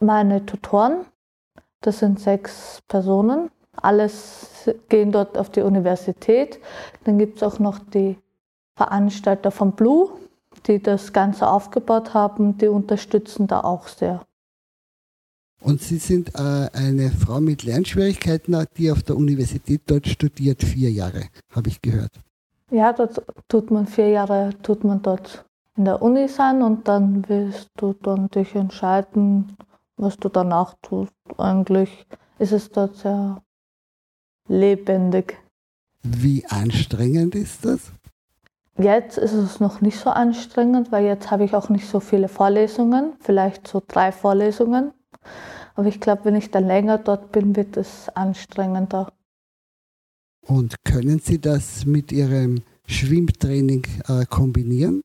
Meine 0.00 0.44
Tutoren, 0.46 1.06
das 1.80 2.00
sind 2.00 2.18
sechs 2.18 2.80
Personen 2.88 3.50
alles 3.76 4.70
gehen 4.88 5.12
dort 5.12 5.38
auf 5.38 5.50
die 5.50 5.62
Universität. 5.62 6.60
Dann 7.04 7.18
gibt 7.18 7.36
es 7.36 7.42
auch 7.42 7.58
noch 7.58 7.78
die 7.78 8.16
Veranstalter 8.76 9.50
von 9.50 9.72
Blue, 9.72 10.10
die 10.66 10.82
das 10.82 11.12
Ganze 11.12 11.48
aufgebaut 11.48 12.14
haben, 12.14 12.58
die 12.58 12.68
unterstützen 12.68 13.46
da 13.46 13.60
auch 13.60 13.88
sehr. 13.88 14.24
Und 15.62 15.82
Sie 15.82 15.98
sind 15.98 16.34
äh, 16.36 16.70
eine 16.72 17.10
Frau 17.10 17.40
mit 17.40 17.64
Lernschwierigkeiten, 17.64 18.66
die 18.78 18.90
auf 18.90 19.02
der 19.02 19.16
Universität 19.16 19.82
dort 19.86 20.06
studiert, 20.06 20.62
vier 20.62 20.90
Jahre, 20.90 21.24
habe 21.54 21.68
ich 21.68 21.82
gehört. 21.82 22.12
Ja, 22.70 22.92
dort 22.94 23.22
tut 23.48 23.70
man 23.70 23.86
vier 23.86 24.08
Jahre, 24.08 24.50
tut 24.62 24.84
man 24.84 25.02
dort 25.02 25.44
in 25.76 25.84
der 25.84 26.00
Uni 26.00 26.28
sein 26.28 26.62
und 26.62 26.88
dann 26.88 27.28
wirst 27.28 27.68
du 27.76 27.92
dann 27.92 28.28
dich 28.28 28.54
entscheiden, 28.54 29.54
was 30.00 30.16
du 30.16 30.28
danach 30.28 30.74
tust. 30.82 31.12
Eigentlich 31.38 32.06
ist 32.38 32.52
es 32.52 32.70
dort 32.70 32.96
sehr 32.96 33.42
lebendig. 34.48 35.38
Wie 36.02 36.44
anstrengend 36.46 37.34
ist 37.34 37.64
das? 37.64 37.92
Jetzt 38.78 39.18
ist 39.18 39.34
es 39.34 39.60
noch 39.60 39.82
nicht 39.82 39.98
so 39.98 40.08
anstrengend, 40.08 40.90
weil 40.90 41.04
jetzt 41.04 41.30
habe 41.30 41.44
ich 41.44 41.54
auch 41.54 41.68
nicht 41.68 41.86
so 41.86 42.00
viele 42.00 42.28
Vorlesungen, 42.28 43.12
vielleicht 43.20 43.68
so 43.68 43.82
drei 43.86 44.10
Vorlesungen. 44.10 44.92
Aber 45.74 45.86
ich 45.86 46.00
glaube, 46.00 46.24
wenn 46.24 46.36
ich 46.36 46.50
dann 46.50 46.66
länger 46.66 46.98
dort 46.98 47.30
bin, 47.30 47.56
wird 47.56 47.76
es 47.76 48.08
anstrengender. 48.10 49.12
Und 50.46 50.82
können 50.84 51.18
Sie 51.18 51.38
das 51.38 51.84
mit 51.84 52.10
Ihrem 52.10 52.62
Schwimmtraining 52.86 53.86
äh, 54.08 54.24
kombinieren? 54.24 55.02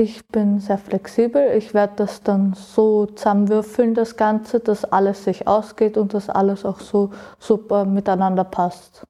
Ich 0.00 0.28
bin 0.28 0.60
sehr 0.60 0.78
flexibel. 0.78 1.56
Ich 1.56 1.74
werde 1.74 1.94
das 1.96 2.22
dann 2.22 2.54
so 2.54 3.06
zusammenwürfeln, 3.06 3.94
das 3.94 4.16
Ganze, 4.16 4.60
dass 4.60 4.84
alles 4.84 5.24
sich 5.24 5.48
ausgeht 5.48 5.96
und 5.96 6.14
dass 6.14 6.30
alles 6.30 6.64
auch 6.64 6.78
so 6.78 7.10
super 7.40 7.84
miteinander 7.84 8.44
passt. 8.44 9.02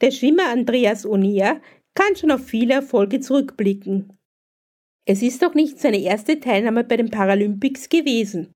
Der 0.00 0.10
Schwimmer 0.10 0.50
Andreas 0.50 1.06
Onea 1.06 1.60
kann 1.94 2.16
schon 2.16 2.32
auf 2.32 2.44
viele 2.44 2.74
Erfolge 2.74 3.20
zurückblicken. 3.20 4.12
Es 5.06 5.22
ist 5.22 5.44
auch 5.44 5.54
nicht 5.54 5.78
seine 5.78 6.00
erste 6.00 6.40
Teilnahme 6.40 6.82
bei 6.82 6.96
den 6.96 7.10
Paralympics 7.10 7.88
gewesen. 7.88 8.52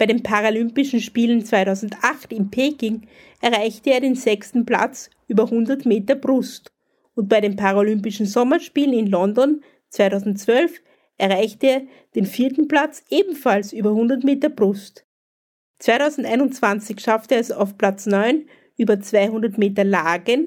Bei 0.00 0.06
den 0.06 0.22
Paralympischen 0.22 1.02
Spielen 1.02 1.44
2008 1.44 2.32
in 2.32 2.50
Peking 2.50 3.02
erreichte 3.42 3.90
er 3.90 4.00
den 4.00 4.14
sechsten 4.14 4.64
Platz 4.64 5.10
über 5.28 5.42
100 5.42 5.84
Meter 5.84 6.14
Brust 6.14 6.72
und 7.14 7.28
bei 7.28 7.42
den 7.42 7.54
Paralympischen 7.54 8.24
Sommerspielen 8.24 8.94
in 8.94 9.08
London 9.08 9.62
2012 9.90 10.80
erreichte 11.18 11.66
er 11.66 11.82
den 12.14 12.24
vierten 12.24 12.66
Platz 12.66 13.04
ebenfalls 13.10 13.74
über 13.74 13.90
100 13.90 14.24
Meter 14.24 14.48
Brust. 14.48 15.04
2021 15.80 16.98
schaffte 16.98 17.34
er 17.34 17.42
es 17.42 17.52
auf 17.52 17.76
Platz 17.76 18.06
9 18.06 18.46
über 18.78 19.00
200 19.00 19.58
Meter 19.58 19.84
Lagen 19.84 20.46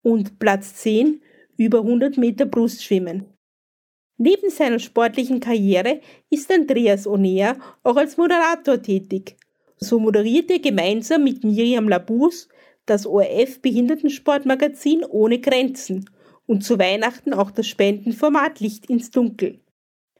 und 0.00 0.38
Platz 0.38 0.76
10 0.76 1.20
über 1.58 1.80
100 1.80 2.16
Meter 2.16 2.46
Brustschwimmen. 2.46 3.33
Neben 4.16 4.50
seiner 4.50 4.78
sportlichen 4.78 5.40
Karriere 5.40 6.00
ist 6.30 6.52
Andreas 6.52 7.06
Onea 7.06 7.56
auch 7.82 7.96
als 7.96 8.16
Moderator 8.16 8.80
tätig. 8.80 9.36
So 9.76 9.98
moderierte 9.98 10.54
er 10.54 10.58
gemeinsam 10.60 11.24
mit 11.24 11.42
Miriam 11.42 11.88
Labus 11.88 12.48
das 12.86 13.06
ORF 13.06 13.60
Behindertensportmagazin 13.60 15.04
Ohne 15.04 15.40
Grenzen 15.40 16.08
und 16.46 16.62
zu 16.62 16.78
Weihnachten 16.78 17.32
auch 17.32 17.50
das 17.50 17.66
Spendenformat 17.66 18.60
Licht 18.60 18.86
ins 18.86 19.10
Dunkel. 19.10 19.60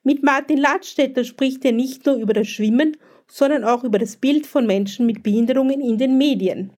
Mit 0.02 0.22
Martin 0.22 0.58
Ladstätter 0.58 1.24
spricht 1.24 1.64
er 1.64 1.72
nicht 1.72 2.04
nur 2.06 2.16
über 2.16 2.32
das 2.32 2.48
Schwimmen, 2.48 2.96
sondern 3.26 3.64
auch 3.64 3.84
über 3.84 3.98
das 3.98 4.16
Bild 4.16 4.46
von 4.46 4.66
Menschen 4.66 5.06
mit 5.06 5.22
Behinderungen 5.22 5.80
in 5.80 5.98
den 5.98 6.18
Medien. 6.18 6.72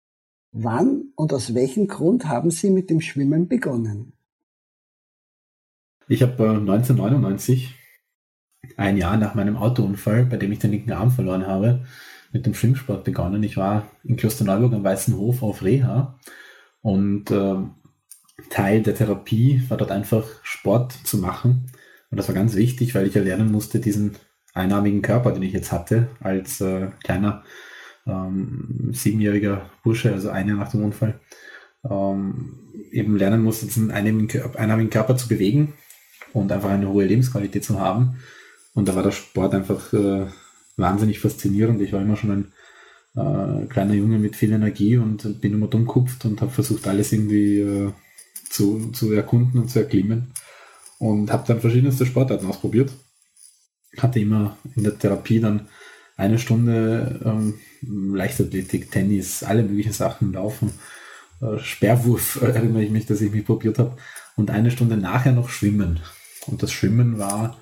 Wann 0.53 1.13
und 1.17 1.33
aus 1.33 1.55
welchem 1.55 1.87
Grund 1.87 2.27
haben 2.27 2.51
Sie 2.51 2.71
mit 2.71 2.89
dem 2.89 3.01
Schwimmen 3.01 3.49
begonnen? 3.49 4.13
Ich 6.09 6.23
habe 6.23 6.43
äh, 6.45 6.49
1999, 6.49 7.75
ein 8.77 8.97
Jahr 8.97 9.17
nach 9.17 9.35
meinem 9.35 9.57
Autounfall, 9.57 10.25
bei 10.25 10.37
dem 10.37 10.53
ich 10.53 10.61
den 10.61 10.71
linken 10.71 10.93
Arm 10.93 11.11
verloren 11.11 11.47
habe, 11.47 11.85
mit 12.33 12.47
dem 12.47 12.55
Schwimmsport 12.55 13.05
begonnen. 13.05 13.43
Ich 13.43 13.57
war 13.57 13.91
in 14.05 14.17
Klosterneuburg 14.17 14.73
am 14.73 14.85
Weißen 14.85 15.17
Hof 15.17 15.43
auf 15.43 15.63
Reha 15.63 16.19
und 16.81 17.31
äh, 17.31 17.57
Teil 18.51 18.83
der 18.83 18.95
Therapie 18.95 19.63
war 19.69 19.79
dort 19.79 19.91
einfach 19.91 20.25
Sport 20.43 20.93
zu 20.93 21.19
machen. 21.19 21.73
Und 22.11 22.19
das 22.19 22.29
war 22.29 22.35
ganz 22.35 22.55
wichtig, 22.55 22.95
weil 22.95 23.07
ich 23.07 23.15
ja 23.15 23.23
lernen 23.23 23.51
musste, 23.51 23.81
diesen 23.81 24.17
einarmigen 24.55 25.03
Körper, 25.03 25.33
den 25.33 25.43
ich 25.43 25.53
jetzt 25.53 25.73
hatte, 25.73 26.09
als 26.21 26.61
äh, 26.61 26.89
kleiner 27.03 27.43
ähm, 28.07 28.91
siebenjähriger 28.93 29.71
Bursche, 29.83 30.13
also 30.13 30.31
ein 30.31 30.49
Jahr 30.49 30.59
nach 30.59 30.71
dem 30.71 30.85
Unfall, 30.85 31.21
ähm, 31.89 32.61
eben 32.93 33.17
lernen 33.17 33.43
muss, 33.43 33.61
diesen 33.61 33.91
einarmigen 33.91 34.91
Körper 34.91 35.17
zu 35.17 35.29
bewegen 35.29 35.75
und 36.37 36.53
einfach 36.53 36.71
eine 36.71 36.89
hohe 36.89 37.07
Lebensqualität 37.07 37.65
zu 37.65 37.81
haben. 37.81 38.19
Und 38.75 38.89
da 38.89 38.95
war 38.95 39.03
der 39.03 39.11
Sport 39.11 39.55
einfach 39.55 39.93
äh, 39.95 40.27
wahnsinnig 40.77 41.19
faszinierend. 41.19 41.81
Ich 41.81 41.93
war 41.93 42.03
immer 42.03 42.17
schon 42.17 42.31
ein 42.31 42.53
äh, 43.17 43.67
kleiner 43.67 43.95
Junge 43.95 44.19
mit 44.19 44.37
viel 44.37 44.53
Energie 44.53 44.99
und 44.99 45.41
bin 45.41 45.55
immer 45.55 45.69
dumm 45.69 45.87
kupft 45.87 46.27
und 46.27 46.43
habe 46.43 46.51
versucht, 46.51 46.87
alles 46.87 47.13
irgendwie 47.13 47.61
äh, 47.61 47.93
zu, 48.51 48.91
zu 48.93 49.13
erkunden 49.13 49.61
und 49.61 49.71
zu 49.71 49.79
erklimmen. 49.79 50.33
Und 50.99 51.33
habe 51.33 51.45
dann 51.47 51.61
verschiedenste 51.61 52.05
Sportarten 52.05 52.47
ausprobiert. 52.47 52.93
Hatte 53.97 54.21
immer 54.21 54.59
in 54.75 54.85
der 54.85 54.99
Therapie 54.99 55.41
dann 55.41 55.69
eine 56.19 56.39
Stunde 56.39 57.21
ähm, 57.25 57.55
Leichtathletik, 58.15 58.91
Tennis, 58.91 59.43
alle 59.43 59.63
möglichen 59.63 59.93
Sachen 59.93 60.35
laufen. 60.35 60.73
Äh, 61.41 61.59
Sperrwurf 61.59 62.41
erinnere 62.43 62.83
ich 62.83 62.91
mich, 62.91 63.07
dass 63.07 63.23
ich 63.23 63.33
mich 63.33 63.47
probiert 63.47 63.79
habe. 63.79 63.97
Und 64.37 64.51
eine 64.51 64.71
Stunde 64.71 64.99
nachher 64.99 65.33
noch 65.33 65.49
Schwimmen. 65.49 66.01
Und 66.47 66.63
das 66.63 66.73
Schwimmen 66.73 67.19
war 67.19 67.57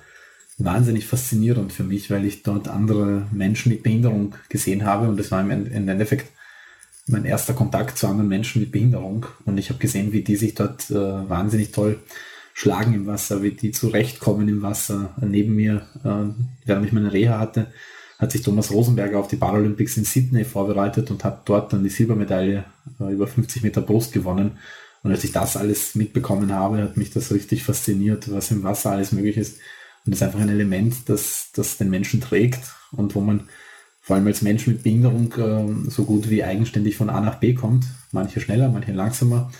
wahnsinnig 0.57 1.05
faszinierend 1.05 1.73
für 1.73 1.83
mich, 1.83 2.09
weil 2.09 2.25
ich 2.25 2.43
dort 2.43 2.67
andere 2.67 3.27
Menschen 3.31 3.71
mit 3.71 3.83
Behinderung 3.83 4.35
gesehen 4.49 4.85
habe. 4.85 5.07
Und 5.07 5.19
das 5.19 5.31
war 5.31 5.41
im 5.41 5.89
Endeffekt 5.89 6.31
mein 7.07 7.25
erster 7.25 7.53
Kontakt 7.53 7.97
zu 7.97 8.07
anderen 8.07 8.29
Menschen 8.29 8.61
mit 8.61 8.71
Behinderung. 8.71 9.25
Und 9.45 9.57
ich 9.57 9.69
habe 9.69 9.79
gesehen, 9.79 10.11
wie 10.11 10.23
die 10.23 10.35
sich 10.35 10.55
dort 10.55 10.89
äh, 10.89 10.95
wahnsinnig 10.95 11.71
toll 11.71 11.99
schlagen 12.53 12.93
im 12.93 13.05
Wasser, 13.05 13.43
wie 13.43 13.51
die 13.51 13.71
zurechtkommen 13.71 14.47
im 14.47 14.61
Wasser. 14.61 15.13
Neben 15.21 15.55
mir, 15.55 15.85
äh, 16.03 16.33
während 16.65 16.85
ich 16.85 16.93
meine 16.93 17.11
Reha 17.11 17.37
hatte, 17.37 17.67
hat 18.17 18.31
sich 18.31 18.41
Thomas 18.41 18.71
Rosenberger 18.71 19.19
auf 19.19 19.27
die 19.27 19.35
Paralympics 19.35 19.97
in 19.97 20.05
Sydney 20.05 20.45
vorbereitet 20.45 21.11
und 21.11 21.23
hat 21.23 21.47
dort 21.47 21.73
dann 21.73 21.83
die 21.83 21.89
Silbermedaille 21.89 22.63
äh, 22.99 23.13
über 23.13 23.27
50 23.27 23.61
Meter 23.61 23.81
Brust 23.81 24.13
gewonnen. 24.13 24.57
Und 25.05 25.11
als 25.11 25.23
ich 25.23 25.33
das 25.33 25.55
alles 25.55 25.93
mitbekommen 25.93 26.51
habe, 26.51 26.81
hat 26.81 26.97
mich 26.97 27.11
das 27.11 27.31
richtig 27.31 27.63
fasziniert, 27.63 28.31
was 28.31 28.49
im 28.49 28.63
Wasser 28.63 28.89
alles 28.89 29.11
möglich 29.11 29.37
ist. 29.37 29.59
Und 30.03 30.11
das 30.11 30.15
ist 30.15 30.23
einfach 30.23 30.39
ein 30.39 30.49
Element, 30.49 31.07
das, 31.09 31.51
das 31.53 31.77
den 31.77 31.91
Menschen 31.91 32.21
trägt 32.21 32.73
und 32.91 33.13
wo 33.13 33.21
man 33.21 33.47
vor 34.01 34.15
allem 34.15 34.25
als 34.25 34.41
Mensch 34.41 34.65
mit 34.65 34.81
Behinderung 34.81 35.31
äh, 35.33 35.91
so 35.91 36.05
gut 36.05 36.31
wie 36.31 36.43
eigenständig 36.43 36.97
von 36.97 37.11
A 37.11 37.21
nach 37.21 37.39
B 37.39 37.53
kommt. 37.53 37.85
Manche 38.13 38.41
schneller, 38.41 38.69
manche 38.69 38.93
langsamer, 38.93 39.51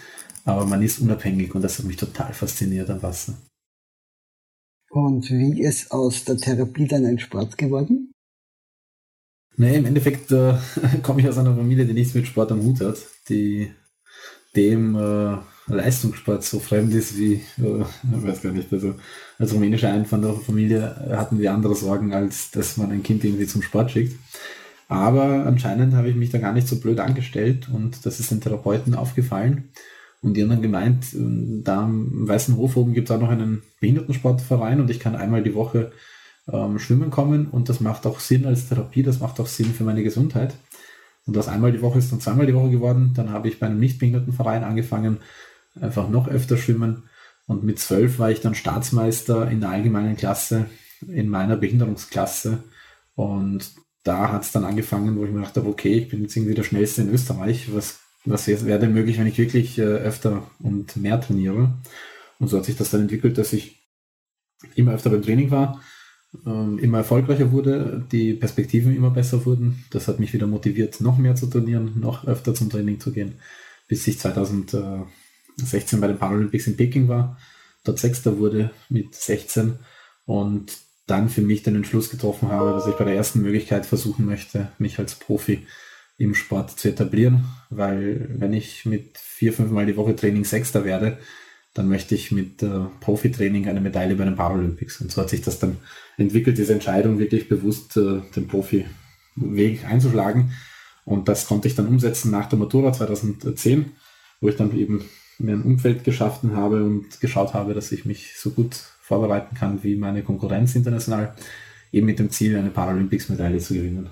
aber 0.45 0.65
man 0.65 0.81
ist 0.81 0.97
unabhängig 0.97 1.53
und 1.53 1.61
das 1.61 1.77
hat 1.77 1.85
mich 1.85 1.97
total 1.97 2.33
fasziniert 2.33 2.89
am 2.89 3.03
Wasser. 3.03 3.35
Und 4.89 5.29
wie 5.29 5.61
ist 5.61 5.91
aus 5.91 6.23
der 6.23 6.37
Therapie 6.37 6.87
dann 6.87 7.05
ein 7.05 7.19
Sport 7.19 7.55
geworden? 7.59 8.11
Nee, 9.57 9.77
im 9.77 9.85
Endeffekt 9.85 10.31
äh, 10.31 10.55
komme 11.03 11.21
ich 11.21 11.29
aus 11.29 11.37
einer 11.37 11.55
Familie, 11.55 11.85
die 11.85 11.93
nichts 11.93 12.15
mit 12.15 12.25
Sport 12.25 12.51
am 12.51 12.63
Hut 12.63 12.81
hat, 12.81 12.97
die 13.29 13.71
dem 14.55 14.95
äh, 14.95 15.37
Leistungssport 15.67 16.43
so 16.43 16.59
fremd 16.59 16.93
ist 16.93 17.17
wie, 17.17 17.41
äh, 17.57 17.85
weiß 18.03 18.41
gar 18.41 18.51
nicht, 18.51 18.71
also 18.71 18.95
als 19.39 19.53
rumänischer 19.53 19.91
Einwanderer 19.91 20.33
der 20.33 20.41
Familie 20.41 20.95
hatten 21.11 21.39
wir 21.39 21.53
andere 21.53 21.75
Sorgen, 21.75 22.13
als 22.13 22.51
dass 22.51 22.77
man 22.77 22.91
ein 22.91 23.03
Kind 23.03 23.23
irgendwie 23.23 23.47
zum 23.47 23.61
Sport 23.61 23.91
schickt. 23.91 24.17
Aber 24.87 25.45
anscheinend 25.45 25.95
habe 25.95 26.09
ich 26.09 26.15
mich 26.15 26.29
da 26.29 26.37
gar 26.37 26.53
nicht 26.53 26.67
so 26.67 26.79
blöd 26.79 26.99
angestellt 26.99 27.69
und 27.73 28.05
das 28.05 28.19
ist 28.19 28.31
den 28.31 28.41
Therapeuten 28.41 28.93
aufgefallen. 28.93 29.69
Und 30.21 30.35
die 30.35 30.41
haben 30.41 30.49
dann 30.49 30.61
gemeint, 30.61 31.05
da 31.13 31.83
am 31.83 32.27
Weißen 32.27 32.55
Hof 32.57 32.77
oben 32.77 32.93
gibt 32.93 33.09
es 33.09 33.15
auch 33.15 33.21
noch 33.21 33.29
einen 33.29 33.61
Behindertensportverein 33.79 34.79
und 34.79 34.89
ich 34.89 34.99
kann 34.99 35.15
einmal 35.15 35.43
die 35.43 35.53
Woche 35.53 35.91
ähm, 36.51 36.79
schwimmen 36.79 37.09
kommen 37.09 37.47
und 37.47 37.69
das 37.69 37.79
macht 37.79 38.05
auch 38.05 38.19
Sinn 38.19 38.45
als 38.45 38.67
Therapie, 38.67 39.03
das 39.03 39.19
macht 39.19 39.39
auch 39.39 39.47
Sinn 39.47 39.73
für 39.73 39.83
meine 39.83 40.03
Gesundheit. 40.03 40.55
Und 41.27 41.35
das 41.35 41.47
einmal 41.47 41.71
die 41.71 41.81
Woche 41.81 41.99
ist 41.99 42.11
dann 42.11 42.21
zweimal 42.21 42.45
die 42.45 42.53
Woche 42.53 42.69
geworden. 42.69 43.13
Dann 43.15 43.31
habe 43.31 43.47
ich 43.47 43.59
bei 43.59 43.65
einem 43.65 43.79
Nichtbehindertenverein 43.79 44.63
angefangen, 44.63 45.17
einfach 45.79 46.09
noch 46.09 46.27
öfter 46.27 46.57
schwimmen. 46.57 47.03
Und 47.47 47.63
mit 47.63 47.79
zwölf 47.79 48.19
war 48.19 48.31
ich 48.31 48.41
dann 48.41 48.55
Staatsmeister 48.55 49.49
in 49.49 49.59
der 49.59 49.69
allgemeinen 49.69 50.17
Klasse, 50.17 50.65
in 51.07 51.29
meiner 51.29 51.57
Behinderungsklasse. 51.57 52.63
Und 53.15 53.71
da 54.03 54.31
hat 54.31 54.43
es 54.43 54.51
dann 54.51 54.65
angefangen, 54.65 55.17
wo 55.17 55.25
ich 55.25 55.31
mir 55.31 55.41
dachte, 55.41 55.65
okay, 55.65 55.93
ich 55.93 56.09
bin 56.09 56.21
jetzt 56.21 56.35
irgendwie 56.35 56.53
der 56.53 56.63
Schnellste 56.63 57.01
in 57.01 57.09
Österreich. 57.09 57.73
Was, 57.73 57.99
was 58.25 58.47
wäre 58.47 58.79
denn 58.79 58.93
möglich, 58.93 59.17
wenn 59.17 59.27
ich 59.27 59.37
wirklich 59.37 59.77
äh, 59.79 59.83
öfter 59.83 60.43
und 60.59 60.95
mehr 60.97 61.19
trainiere? 61.19 61.73
Und 62.39 62.47
so 62.47 62.57
hat 62.57 62.65
sich 62.65 62.77
das 62.77 62.91
dann 62.91 63.01
entwickelt, 63.01 63.37
dass 63.37 63.53
ich 63.53 63.83
immer 64.75 64.93
öfter 64.93 65.09
beim 65.09 65.23
Training 65.23 65.51
war 65.51 65.81
ähm, 66.45 66.79
immer 66.79 66.99
erfolgreicher 66.99 67.51
wurde, 67.51 68.05
die 68.11 68.33
Perspektiven 68.33 68.95
immer 68.95 69.09
besser 69.09 69.45
wurden. 69.45 69.85
Das 69.91 70.07
hat 70.07 70.19
mich 70.19 70.33
wieder 70.33 70.47
motiviert, 70.47 71.01
noch 71.01 71.17
mehr 71.17 71.35
zu 71.35 71.47
trainieren, 71.47 71.99
noch 71.99 72.25
öfter 72.25 72.53
zum 72.53 72.69
Training 72.69 72.99
zu 72.99 73.11
gehen, 73.11 73.35
bis 73.87 74.07
ich 74.07 74.19
2016 74.19 75.07
bei 75.99 76.07
den 76.07 76.17
Paralympics 76.17 76.67
in 76.67 76.77
Peking 76.77 77.07
war, 77.07 77.37
dort 77.83 77.99
Sechster 77.99 78.37
wurde 78.37 78.71
mit 78.89 79.15
16 79.15 79.75
und 80.25 80.77
dann 81.07 81.29
für 81.29 81.41
mich 81.41 81.63
den 81.63 81.75
Entschluss 81.75 82.09
getroffen 82.09 82.49
habe, 82.49 82.71
dass 82.71 82.87
ich 82.87 82.95
bei 82.95 83.05
der 83.05 83.15
ersten 83.15 83.41
Möglichkeit 83.41 83.85
versuchen 83.85 84.25
möchte, 84.25 84.71
mich 84.79 84.97
als 84.99 85.15
Profi 85.15 85.65
im 86.17 86.33
Sport 86.33 86.79
zu 86.79 86.89
etablieren, 86.89 87.45
weil 87.69 88.27
wenn 88.39 88.53
ich 88.53 88.85
mit 88.85 89.17
vier, 89.17 89.53
fünf 89.53 89.71
Mal 89.71 89.85
die 89.85 89.97
Woche 89.97 90.15
Training 90.15 90.45
Sechster 90.45 90.85
werde, 90.85 91.19
dann 91.75 91.89
möchte 91.89 92.15
ich 92.15 92.31
mit 92.31 92.63
äh, 92.63 92.85
Profitraining 93.01 93.67
eine 93.67 93.81
Medaille 93.81 94.15
bei 94.15 94.23
den 94.23 94.37
Paralympics. 94.37 95.01
Und 95.01 95.11
so 95.11 95.21
hat 95.21 95.29
sich 95.29 95.41
das 95.41 95.59
dann 95.59 95.77
entwickelt, 96.17 96.57
diese 96.57 96.73
Entscheidung 96.73 97.19
wirklich 97.19 97.49
bewusst 97.49 97.97
äh, 97.97 98.21
den 98.33 98.47
Profi-Weg 98.47 99.83
einzuschlagen. 99.83 100.53
Und 101.03 101.27
das 101.27 101.45
konnte 101.45 101.67
ich 101.67 101.75
dann 101.75 101.87
umsetzen 101.87 102.31
nach 102.31 102.47
der 102.47 102.57
Matura 102.57 102.93
2010, 102.93 103.91
wo 104.39 104.47
ich 104.47 104.55
dann 104.55 104.75
eben 104.75 105.03
mir 105.37 105.51
ein 105.51 105.63
Umfeld 105.63 106.05
geschaffen 106.05 106.55
habe 106.55 106.81
und 106.81 107.19
geschaut 107.19 107.53
habe, 107.53 107.73
dass 107.73 107.91
ich 107.91 108.05
mich 108.05 108.37
so 108.37 108.51
gut 108.51 108.75
vorbereiten 109.01 109.53
kann 109.53 109.83
wie 109.83 109.97
meine 109.97 110.23
Konkurrenz 110.23 110.75
international, 110.75 111.35
eben 111.91 112.05
mit 112.05 112.19
dem 112.19 112.29
Ziel, 112.29 112.57
eine 112.57 112.69
Paralympics-Medaille 112.69 113.59
zu 113.59 113.73
gewinnen. 113.73 114.09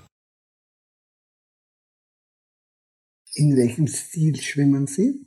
In 3.36 3.56
welchem 3.56 3.88
Stil 3.88 4.36
schwimmen 4.36 4.86
Sie? 4.86 5.26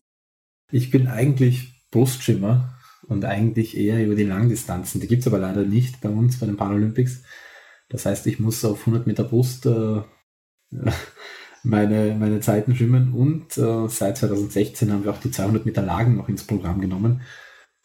Ich 0.70 0.90
bin 0.90 1.06
eigentlich 1.06 1.75
Brustschwimmer 1.90 2.74
und 3.08 3.24
eigentlich 3.24 3.76
eher 3.76 4.04
über 4.04 4.14
die 4.14 4.24
Langdistanzen. 4.24 5.00
Die 5.00 5.06
gibt 5.06 5.22
es 5.22 5.26
aber 5.26 5.38
leider 5.38 5.62
nicht 5.62 6.00
bei 6.00 6.08
uns 6.08 6.38
bei 6.38 6.46
den 6.46 6.56
Paralympics. 6.56 7.22
Das 7.88 8.06
heißt, 8.06 8.26
ich 8.26 8.40
muss 8.40 8.64
auf 8.64 8.80
100 8.80 9.06
Meter 9.06 9.24
Brust 9.24 9.66
äh, 9.66 10.02
meine, 11.62 12.16
meine 12.18 12.40
Zeiten 12.40 12.74
schwimmen 12.74 13.12
und 13.12 13.56
äh, 13.58 13.88
seit 13.88 14.18
2016 14.18 14.92
haben 14.92 15.04
wir 15.04 15.12
auch 15.12 15.20
die 15.20 15.30
200 15.30 15.66
Meter 15.66 15.82
Lagen 15.82 16.16
noch 16.16 16.28
ins 16.28 16.44
Programm 16.44 16.80
genommen. 16.80 17.22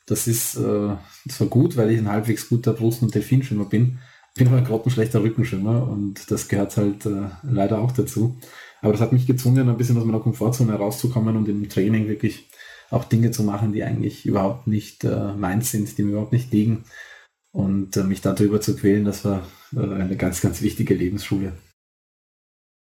Das 0.07 0.27
ist 0.27 0.55
äh, 0.55 0.95
zwar 1.29 1.47
gut, 1.47 1.77
weil 1.77 1.91
ich 1.91 1.99
ein 1.99 2.09
halbwegs 2.09 2.49
guter 2.49 2.73
Brust- 2.73 3.01
und 3.01 3.13
Delfinschwimmer 3.13 3.65
bin, 3.65 3.99
bin 4.35 4.47
aber 4.47 4.57
ein 4.57 4.65
grottenschlechter 4.65 5.21
Rückenschwimmer 5.21 5.87
und 5.87 6.31
das 6.31 6.47
gehört 6.47 6.75
halt 6.77 7.05
äh, 7.05 7.29
leider 7.43 7.79
auch 7.79 7.91
dazu. 7.91 8.37
Aber 8.81 8.93
das 8.93 9.01
hat 9.01 9.13
mich 9.13 9.27
gezwungen, 9.27 9.69
ein 9.69 9.77
bisschen 9.77 9.97
aus 9.97 10.05
meiner 10.05 10.19
Komfortzone 10.19 10.71
herauszukommen 10.71 11.37
und 11.37 11.47
im 11.47 11.69
Training 11.69 12.07
wirklich 12.07 12.49
auch 12.91 13.05
Dinge 13.05 13.31
zu 13.31 13.43
machen, 13.43 13.73
die 13.73 13.83
eigentlich 13.83 14.25
überhaupt 14.25 14.67
nicht 14.67 15.03
äh, 15.03 15.33
meins 15.33 15.71
sind, 15.71 15.97
die 15.97 16.03
mir 16.03 16.11
überhaupt 16.11 16.33
nicht 16.33 16.51
liegen. 16.51 16.83
Und 17.51 17.97
äh, 17.97 18.03
mich 18.03 18.21
darüber 18.21 18.61
zu 18.61 18.75
quälen, 18.75 19.05
das 19.05 19.25
war 19.25 19.47
äh, 19.73 19.79
eine 19.79 20.15
ganz, 20.17 20.41
ganz 20.41 20.61
wichtige 20.61 20.93
Lebensschule. 20.93 21.53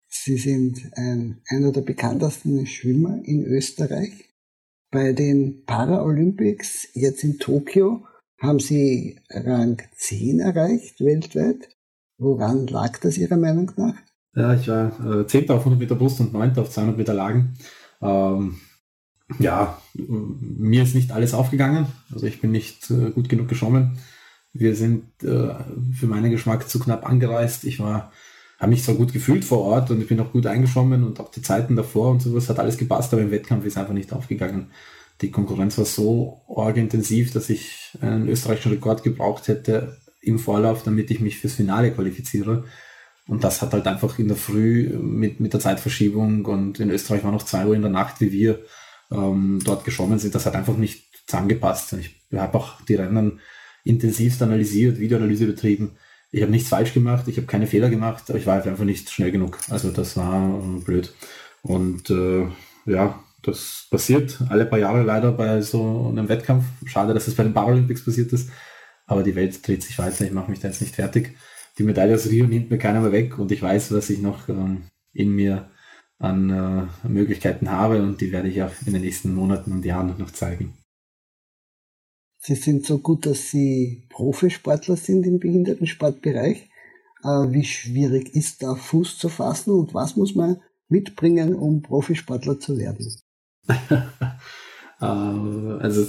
Sie 0.09 0.37
sind 0.37 0.91
ein, 0.95 1.41
einer 1.49 1.73
der 1.73 1.81
bekanntesten 1.83 2.67
Schwimmer 2.67 3.21
in 3.25 3.45
Österreich. 3.45 4.31
Bei 4.91 5.13
den 5.13 5.65
Paralympics 5.65 6.89
jetzt 6.93 7.25
in 7.25 7.39
Tokio 7.39 8.07
haben 8.39 8.61
Sie 8.61 9.19
Rang 9.31 9.81
10 9.97 10.41
erreicht 10.41 11.01
weltweit. 11.01 11.69
Woran 12.19 12.67
lag 12.67 12.99
das 12.99 13.17
Ihrer 13.17 13.37
Meinung 13.37 13.73
nach? 13.77 13.95
Ja, 14.35 14.55
ich 14.55 14.69
war 14.69 15.21
äh, 15.21 15.27
10. 15.27 15.51
auf 15.51 15.61
100 15.61 15.81
Meter 15.81 15.95
Brust 15.95 16.21
und 16.21 16.33
9. 16.33 16.59
auf 16.59 16.71
200 16.71 16.97
Meter 16.97 17.15
Lagen. 17.15 17.55
Ähm, 18.01 18.61
ja, 19.39 19.81
mir 19.95 20.83
ist 20.83 20.95
nicht 20.95 21.13
alles 21.13 21.35
aufgegangen. 21.35 21.87
Also 22.13 22.27
ich 22.27 22.41
bin 22.41 22.51
nicht 22.51 22.91
äh, 22.91 23.11
gut 23.11 23.29
genug 23.29 23.49
geschwommen. 23.49 23.99
Wir 24.53 24.75
sind 24.75 25.05
äh, 25.23 25.55
für 25.99 26.07
meinen 26.07 26.31
Geschmack 26.31 26.69
zu 26.69 26.79
knapp 26.79 27.07
angereist. 27.07 27.65
Ich 27.65 27.81
war, 27.81 28.13
habe 28.59 28.71
mich 28.71 28.85
zwar 28.85 28.95
gut 28.95 29.13
gefühlt 29.13 29.45
vor 29.45 29.61
Ort 29.61 29.91
und 29.91 30.01
ich 30.01 30.09
bin 30.09 30.21
auch 30.21 30.33
gut 30.33 30.47
eingeschwommen 30.47 31.05
und 31.05 31.21
auch 31.21 31.31
die 31.31 31.43
Zeiten 31.43 31.77
davor 31.77 32.11
und 32.11 32.23
sowas 32.23 32.49
hat 32.49 32.59
alles 32.59 32.77
gepasst, 32.77 33.13
aber 33.13 33.23
im 33.23 33.31
Wettkampf 33.31 33.65
ist 33.65 33.79
einfach 33.79 33.95
nicht 33.95 34.13
aufgegangen. 34.13 34.71
Die 35.21 35.31
Konkurrenz 35.31 35.79
war 35.79 35.85
so 35.85 36.43
arg 36.55 36.77
intensiv, 36.77 37.33
dass 37.33 37.49
ich 37.49 37.97
einen 38.01 38.29
österreichischen 38.29 38.73
Rekord 38.73 39.03
gebraucht 39.03 39.49
hätte 39.49 39.99
im 40.21 40.39
Vorlauf, 40.39 40.83
damit 40.83 41.11
ich 41.11 41.21
mich 41.21 41.39
fürs 41.39 41.55
Finale 41.55 41.93
qualifiziere. 41.93 42.65
Und 43.27 43.45
das 43.45 43.63
hat 43.63 43.73
halt 43.73 43.87
einfach 43.87 44.19
in 44.19 44.29
der 44.29 44.37
Früh 44.37 44.89
mit, 44.99 45.41
mit 45.41 45.53
der 45.53 45.61
Zeitverschiebung 45.61 46.45
und 46.45 46.81
in 46.81 46.91
Österreich 46.91 47.23
war 47.25 47.33
noch 47.33 47.45
zwei 47.45 47.67
Uhr 47.67 47.75
in 47.75 47.83
der 47.83 47.91
Nacht, 47.91 48.21
wie 48.21 48.33
wir 48.33 48.61
ähm, 49.13 49.61
dort 49.65 49.85
geschwommen 49.85 50.19
sind. 50.19 50.35
Das 50.35 50.47
hat 50.47 50.55
einfach 50.55 50.77
nicht 50.77 51.05
zusammengepasst. 51.27 51.95
Ich 51.95 52.17
habe 52.35 52.59
auch 52.59 52.81
die 52.83 52.95
Rennen 52.95 53.41
intensivst 53.85 54.43
analysiert, 54.43 54.99
Videoanalyse 54.99 55.47
betrieben. 55.47 55.93
Ich 56.31 56.43
habe 56.43 56.53
nichts 56.53 56.69
falsch 56.69 56.95
gemacht, 56.95 57.29
ich 57.29 57.37
habe 57.37 57.47
keine 57.47 57.67
Fehler 57.67 57.91
gemacht, 57.91 58.25
aber 58.29 58.39
ich 58.39 58.47
war 58.47 58.63
einfach 58.63 58.85
nicht 58.85 59.11
schnell 59.11 59.31
genug. 59.31 59.59
Also 59.69 59.91
das 59.91 60.17
war 60.17 60.59
äh, 60.59 60.81
blöd. 60.81 61.13
Und 61.63 62.11
äh, 62.11 62.47
ja, 62.87 63.23
das 63.43 63.87
passiert 63.91 64.41
alle 64.49 64.67
paar 64.67 64.79
Jahre 64.79 65.03
leider 65.03 65.33
bei 65.33 65.61
so 65.61 66.09
einem 66.09 66.29
Wettkampf. 66.29 66.65
Schade, 66.87 67.13
dass 67.13 67.29
es 67.29 67.35
bei 67.35 67.43
den 67.43 67.53
Paralympics 67.53 68.05
passiert 68.05 68.33
ist. 68.33 68.51
Aber 69.07 69.23
die 69.23 69.35
Welt 69.35 69.67
dreht 69.67 69.83
sich 69.83 69.99
weiter. 69.99 70.25
Ich 70.25 70.33
mache 70.33 70.51
mich 70.51 70.61
da 70.61 70.69
jetzt 70.69 70.81
nicht 70.81 70.95
fertig. 70.95 71.37
Die 71.79 71.83
Medaille 71.83 72.15
aus 72.15 72.27
Rio 72.27 72.47
nimmt 72.47 72.71
mir 72.71 72.79
keiner 72.79 73.01
mehr 73.01 73.13
weg 73.13 73.39
und 73.39 73.51
ich 73.51 73.63
weiß, 73.63 73.93
was 73.93 74.11
ich 74.11 74.21
noch 74.21 74.49
ähm, 74.49 74.85
in 75.13 75.35
mir 75.35 75.71
an 76.23 76.51
äh, 76.51 77.09
Möglichkeiten 77.09 77.71
habe 77.71 78.01
und 78.01 78.21
die 78.21 78.31
werde 78.31 78.49
ich 78.49 78.63
auch 78.63 78.71
in 78.87 78.93
den 78.93 79.03
nächsten 79.03 79.35
Monaten 79.35 79.73
und 79.73 79.85
Jahren 79.85 80.15
noch 80.19 80.31
zeigen. 80.31 80.75
Sie 82.39 82.55
sind 82.55 82.87
so 82.87 82.99
gut, 82.99 83.27
dass 83.27 83.51
Sie 83.51 84.07
Profisportler 84.09 84.97
sind 84.97 85.27
im 85.27 85.41
Behindertensportbereich. 85.41 86.71
Äh, 87.25 87.27
wie 87.27 87.65
schwierig 87.65 88.35
ist 88.37 88.63
da 88.63 88.77
Fuß 88.77 89.19
zu 89.19 89.29
fassen 89.29 89.73
und 89.73 89.95
was 89.95 90.17
muss 90.17 90.37
man 90.37 90.61
mitbringen, 90.89 91.55
um 91.55 91.83
Profisportler 91.83 92.59
zu 92.59 92.79
werden? 92.79 93.07
Äh, 95.01 95.05
also 95.05 96.07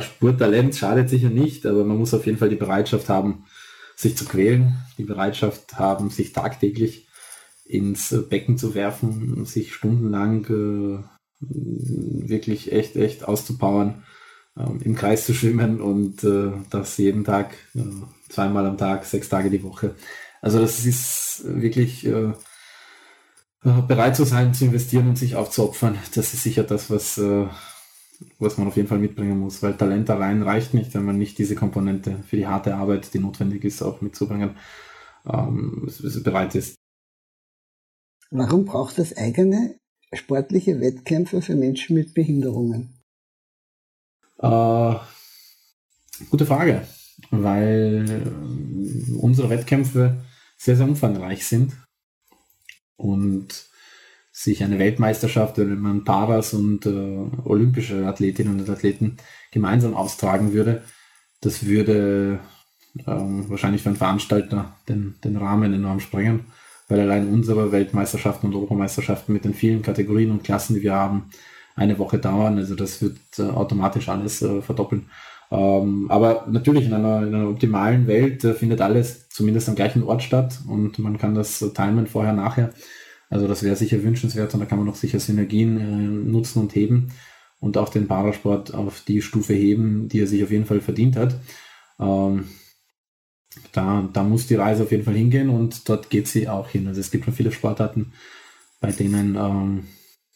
Sporttalent 0.00 0.74
schadet 0.74 1.08
sicher 1.08 1.30
nicht, 1.30 1.64
aber 1.64 1.84
man 1.84 1.96
muss 1.96 2.12
auf 2.12 2.26
jeden 2.26 2.38
Fall 2.38 2.48
die 2.48 2.56
Bereitschaft 2.56 3.08
haben, 3.08 3.44
sich 3.94 4.16
zu 4.16 4.24
quälen, 4.24 4.74
die 4.98 5.04
Bereitschaft 5.04 5.78
haben, 5.78 6.10
sich 6.10 6.32
tagtäglich 6.32 7.06
ins 7.72 8.14
Becken 8.28 8.58
zu 8.58 8.74
werfen, 8.74 9.44
sich 9.44 9.74
stundenlang 9.74 10.44
äh, 10.46 11.04
wirklich 11.40 12.72
echt, 12.72 12.96
echt 12.96 13.24
auszupowern, 13.26 14.04
äh, 14.56 14.84
im 14.84 14.94
Kreis 14.94 15.26
zu 15.26 15.34
schwimmen 15.34 15.80
und 15.80 16.22
äh, 16.24 16.52
das 16.70 16.98
jeden 16.98 17.24
Tag, 17.24 17.54
äh, 17.74 17.80
zweimal 18.28 18.66
am 18.66 18.76
Tag, 18.76 19.04
sechs 19.04 19.28
Tage 19.28 19.50
die 19.50 19.62
Woche. 19.62 19.94
Also 20.40 20.58
das 20.58 20.84
ist 20.84 21.42
wirklich 21.44 22.06
äh, 22.06 22.32
äh, 23.64 23.82
bereit 23.88 24.16
zu 24.16 24.24
sein, 24.24 24.54
zu 24.54 24.66
investieren 24.66 25.08
und 25.08 25.16
sich 25.16 25.36
aufzuopfern. 25.36 25.96
Das 26.14 26.34
ist 26.34 26.42
sicher 26.42 26.64
das, 26.64 26.90
was, 26.90 27.20
was 28.38 28.58
man 28.58 28.68
auf 28.68 28.76
jeden 28.76 28.88
Fall 28.88 28.98
mitbringen 28.98 29.38
muss, 29.38 29.62
weil 29.62 29.76
Talent 29.76 30.10
allein 30.10 30.42
reicht 30.42 30.74
nicht, 30.74 30.94
wenn 30.94 31.04
man 31.04 31.18
nicht 31.18 31.38
diese 31.38 31.54
Komponente 31.54 32.22
für 32.26 32.36
die 32.36 32.46
harte 32.46 32.74
Arbeit, 32.74 33.14
die 33.14 33.18
notwendig 33.18 33.64
ist, 33.64 33.82
auch 33.82 34.00
mitzubringen, 34.00 34.56
ähm, 35.26 35.88
bereit 36.24 36.54
ist. 36.54 36.81
Warum 38.34 38.64
braucht 38.64 38.98
es 38.98 39.14
eigene 39.14 39.78
sportliche 40.14 40.80
Wettkämpfe 40.80 41.42
für 41.42 41.54
Menschen 41.54 41.94
mit 41.96 42.14
Behinderungen? 42.14 42.94
Äh, 44.38 44.94
gute 46.30 46.46
Frage, 46.46 46.88
weil 47.30 48.32
unsere 49.20 49.50
Wettkämpfe 49.50 50.24
sehr, 50.56 50.76
sehr 50.76 50.86
umfangreich 50.86 51.46
sind 51.46 51.74
und 52.96 53.68
sich 54.30 54.64
eine 54.64 54.78
Weltmeisterschaft, 54.78 55.58
wenn 55.58 55.78
man 55.78 56.04
Paras 56.04 56.54
und 56.54 56.86
äh, 56.86 57.26
olympische 57.44 58.06
Athletinnen 58.06 58.60
und 58.60 58.70
Athleten 58.70 59.18
gemeinsam 59.50 59.92
austragen 59.92 60.54
würde, 60.54 60.82
das 61.42 61.66
würde 61.66 62.40
ähm, 63.06 63.50
wahrscheinlich 63.50 63.82
für 63.82 63.90
einen 63.90 63.98
Veranstalter 63.98 64.74
den, 64.88 65.16
den 65.22 65.36
Rahmen 65.36 65.74
enorm 65.74 66.00
sprengen 66.00 66.46
weil 66.92 67.00
allein 67.00 67.28
unsere 67.28 67.72
Weltmeisterschaften 67.72 68.48
und 68.48 68.54
Europameisterschaften 68.54 69.32
mit 69.32 69.46
den 69.46 69.54
vielen 69.54 69.80
Kategorien 69.80 70.30
und 70.30 70.44
Klassen, 70.44 70.74
die 70.74 70.82
wir 70.82 70.92
haben, 70.92 71.30
eine 71.74 71.98
Woche 71.98 72.18
dauern. 72.18 72.58
Also 72.58 72.74
das 72.74 73.00
wird 73.00 73.16
äh, 73.38 73.44
automatisch 73.44 74.10
alles 74.10 74.42
äh, 74.42 74.60
verdoppeln. 74.60 75.06
Ähm, 75.50 76.06
aber 76.10 76.46
natürlich 76.50 76.84
in 76.84 76.92
einer, 76.92 77.26
in 77.26 77.34
einer 77.34 77.48
optimalen 77.48 78.06
Welt 78.06 78.44
äh, 78.44 78.52
findet 78.52 78.82
alles 78.82 79.30
zumindest 79.30 79.70
am 79.70 79.74
gleichen 79.74 80.02
Ort 80.02 80.22
statt 80.22 80.60
und 80.68 80.98
man 80.98 81.16
kann 81.16 81.34
das 81.34 81.60
timen 81.74 82.06
vorher, 82.06 82.34
nachher. 82.34 82.74
Also 83.30 83.48
das 83.48 83.62
wäre 83.62 83.74
sicher 83.76 84.02
wünschenswert 84.02 84.52
und 84.52 84.60
da 84.60 84.66
kann 84.66 84.78
man 84.78 84.90
auch 84.90 84.94
sicher 84.94 85.18
Synergien 85.18 85.80
äh, 85.80 86.30
nutzen 86.30 86.60
und 86.60 86.74
heben 86.74 87.08
und 87.58 87.78
auch 87.78 87.88
den 87.88 88.06
Parasport 88.06 88.74
auf 88.74 89.00
die 89.08 89.22
Stufe 89.22 89.54
heben, 89.54 90.08
die 90.10 90.20
er 90.20 90.26
sich 90.26 90.44
auf 90.44 90.50
jeden 90.50 90.66
Fall 90.66 90.82
verdient 90.82 91.16
hat. 91.16 91.36
Ähm, 91.98 92.48
da, 93.72 94.08
da 94.12 94.22
muss 94.22 94.46
die 94.46 94.54
Reise 94.54 94.82
auf 94.82 94.90
jeden 94.90 95.04
Fall 95.04 95.14
hingehen 95.14 95.48
und 95.48 95.88
dort 95.88 96.10
geht 96.10 96.28
sie 96.28 96.48
auch 96.48 96.68
hin. 96.68 96.86
Also 96.86 97.00
es 97.00 97.10
gibt 97.10 97.24
schon 97.24 97.34
viele 97.34 97.52
Sportarten, 97.52 98.12
bei 98.80 98.92
denen 98.92 99.36
ähm, 99.36 99.84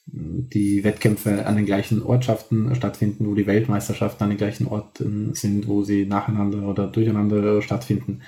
die 0.07 0.85
Wettkämpfe 0.85 1.46
an 1.46 1.57
den 1.57 1.66
gleichen 1.66 2.02
Ortschaften 2.02 2.74
stattfinden, 2.74 3.26
wo 3.26 3.35
die 3.35 3.46
Weltmeisterschaften 3.46 4.24
an 4.24 4.31
den 4.31 4.38
gleichen 4.38 4.66
Orten 4.66 5.35
sind, 5.35 5.66
wo 5.66 5.83
sie 5.83 6.07
nacheinander 6.07 6.62
oder 6.62 6.87
durcheinander 6.87 7.61
stattfinden. 7.61 8.22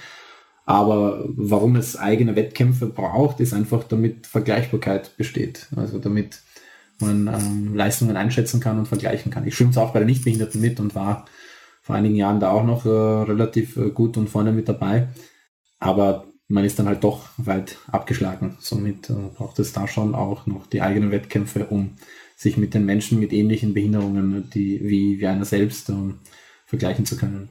Aber 0.67 1.25
warum 1.29 1.77
es 1.77 1.97
eigene 1.97 2.37
Wettkämpfe 2.37 2.87
braucht, 2.87 3.41
ist 3.41 3.55
einfach, 3.55 3.85
damit 3.85 4.27
Vergleichbarkeit 4.27 5.17
besteht. 5.17 5.69
Also 5.77 5.99
damit 5.99 6.43
man 7.01 7.29
ähm, 7.29 7.75
Leistungen 7.75 8.17
einschätzen 8.17 8.61
kann 8.61 8.79
und 8.79 8.87
vergleichen 8.87 9.31
kann. 9.31 9.47
Ich 9.47 9.55
schwimme 9.55 9.71
es 9.71 9.79
auch 9.79 9.93
bei 9.93 10.01
den 10.01 10.09
Nichtbehinderten 10.09 10.61
mit 10.61 10.81
und 10.81 10.95
war 10.95 11.27
vor 11.89 11.97
einigen 11.97 12.17
Jahren 12.17 12.39
da 12.39 12.51
auch 12.51 12.65
noch 12.65 12.85
äh, 12.85 12.91
relativ 12.91 13.79
äh, 13.79 13.89
gut 13.89 14.19
und 14.19 14.29
vorne 14.29 14.53
mit 14.53 14.69
dabei. 14.69 15.09
Aber 15.79 16.27
man 16.47 16.67
ist 16.67 16.79
dann 16.79 16.87
halt 16.87 17.03
doch 17.03 17.31
weit 17.39 17.79
abgeschlagen. 17.87 18.59
Somit 18.61 19.09
äh, 19.09 19.15
braucht 19.35 19.59
es 19.59 19.73
da 19.73 19.89
schon 19.89 20.15
auch 20.15 20.47
noch 20.47 20.67
die 20.67 20.83
eigenen 20.83 21.11
Wettkämpfe, 21.11 21.65
um 21.65 21.97
sich 22.37 22.59
mit 22.59 22.75
den 22.75 22.85
Menschen 22.85 23.19
mit 23.19 23.33
ähnlichen 23.33 23.73
Behinderungen, 23.73 24.51
die 24.53 24.83
wie, 24.83 25.19
wie 25.19 25.27
einer 25.27 25.47
selbst, 25.47 25.89
ähm, 25.89 26.19
vergleichen 26.67 27.07
zu 27.07 27.17
können. 27.17 27.49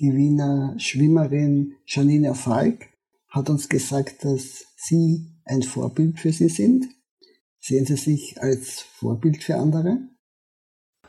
Die 0.00 0.12
Wiener 0.12 0.74
Schwimmerin 0.78 1.74
Janine 1.86 2.34
Falk 2.34 2.88
hat 3.28 3.48
uns 3.50 3.68
gesagt, 3.68 4.24
dass 4.24 4.64
Sie 4.74 5.28
ein 5.44 5.62
Vorbild 5.62 6.18
für 6.18 6.32
Sie 6.32 6.48
sind. 6.48 6.86
Sehen 7.60 7.86
Sie 7.86 7.94
sich 7.94 8.42
als 8.42 8.80
Vorbild 8.80 9.44
für 9.44 9.58
andere? 9.58 9.98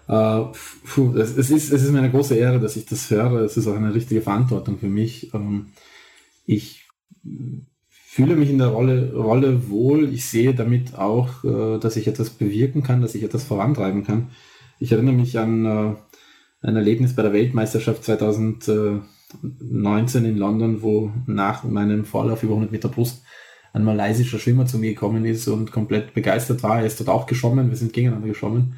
Äh, 0.09 0.45
puh, 0.85 1.15
es, 1.17 1.37
es, 1.37 1.51
ist, 1.51 1.71
es 1.71 1.83
ist 1.83 1.91
mir 1.91 1.99
eine 1.99 2.09
große 2.09 2.35
Ehre, 2.35 2.59
dass 2.59 2.75
ich 2.75 2.87
das 2.87 3.11
höre. 3.11 3.41
Es 3.41 3.57
ist 3.57 3.67
auch 3.67 3.75
eine 3.75 3.93
richtige 3.93 4.21
Verantwortung 4.21 4.79
für 4.79 4.89
mich. 4.89 5.31
Ähm, 5.35 5.67
ich 6.47 6.87
fühle 7.91 8.35
mich 8.35 8.49
in 8.49 8.57
der 8.57 8.69
Rolle, 8.69 9.13
Rolle 9.13 9.69
wohl. 9.69 10.11
Ich 10.11 10.25
sehe 10.25 10.55
damit 10.55 10.95
auch, 10.95 11.43
äh, 11.43 11.77
dass 11.77 11.95
ich 11.95 12.07
etwas 12.07 12.31
bewirken 12.31 12.81
kann, 12.81 13.03
dass 13.03 13.13
ich 13.13 13.21
etwas 13.21 13.43
vorantreiben 13.43 14.03
kann. 14.03 14.31
Ich 14.79 14.91
erinnere 14.91 15.13
mich 15.13 15.37
an 15.37 15.65
äh, 15.65 15.93
ein 16.61 16.75
Erlebnis 16.75 17.15
bei 17.15 17.21
der 17.21 17.33
Weltmeisterschaft 17.33 18.03
2019 18.03 20.25
in 20.25 20.37
London, 20.37 20.81
wo 20.81 21.11
nach 21.27 21.63
meinem 21.63 22.03
Vorlauf 22.03 22.41
über 22.41 22.53
100 22.53 22.71
Meter 22.71 22.89
Brust 22.89 23.21
ein 23.73 23.83
malaysischer 23.83 24.39
Schwimmer 24.39 24.65
zu 24.65 24.79
mir 24.79 24.89
gekommen 24.89 25.23
ist 25.25 25.47
und 25.47 25.71
komplett 25.71 26.15
begeistert 26.15 26.63
war. 26.63 26.79
Er 26.79 26.87
ist 26.87 26.99
dort 26.99 27.09
auch 27.09 27.27
geschwommen, 27.27 27.69
wir 27.69 27.77
sind 27.77 27.93
gegeneinander 27.93 28.29
geschwommen 28.29 28.73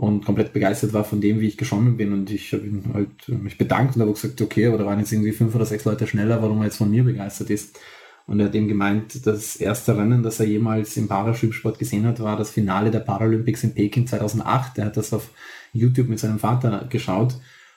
und 0.00 0.24
komplett 0.24 0.54
begeistert 0.54 0.94
war 0.94 1.04
von 1.04 1.20
dem, 1.20 1.40
wie 1.40 1.48
ich 1.48 1.58
geschwommen 1.58 1.98
bin. 1.98 2.14
Und 2.14 2.30
ich 2.30 2.54
habe 2.54 2.64
halt 2.94 3.28
mich 3.28 3.58
bedankt 3.58 3.96
und 3.96 4.02
habe 4.02 4.12
gesagt, 4.14 4.40
okay, 4.40 4.66
aber 4.66 4.78
da 4.78 4.86
waren 4.86 4.98
jetzt 4.98 5.12
irgendwie 5.12 5.32
fünf 5.32 5.54
oder 5.54 5.66
sechs 5.66 5.84
Leute 5.84 6.06
schneller, 6.06 6.40
warum 6.40 6.58
er 6.60 6.64
jetzt 6.64 6.78
von 6.78 6.90
mir 6.90 7.04
begeistert 7.04 7.50
ist. 7.50 7.78
Und 8.26 8.40
er 8.40 8.46
hat 8.46 8.54
ihm 8.54 8.66
gemeint, 8.66 9.26
das 9.26 9.56
erste 9.56 9.98
Rennen, 9.98 10.22
das 10.22 10.40
er 10.40 10.46
jemals 10.46 10.96
im 10.96 11.06
Paraschwimmsport 11.06 11.78
gesehen 11.78 12.06
hat, 12.06 12.18
war 12.20 12.38
das 12.38 12.48
Finale 12.48 12.90
der 12.90 13.00
Paralympics 13.00 13.62
in 13.62 13.74
Peking 13.74 14.06
2008. 14.06 14.78
Er 14.78 14.86
hat 14.86 14.96
das 14.96 15.12
auf 15.12 15.32
YouTube 15.74 16.08
mit 16.08 16.18
seinem 16.18 16.38
Vater 16.38 16.86
geschaut. 16.88 17.34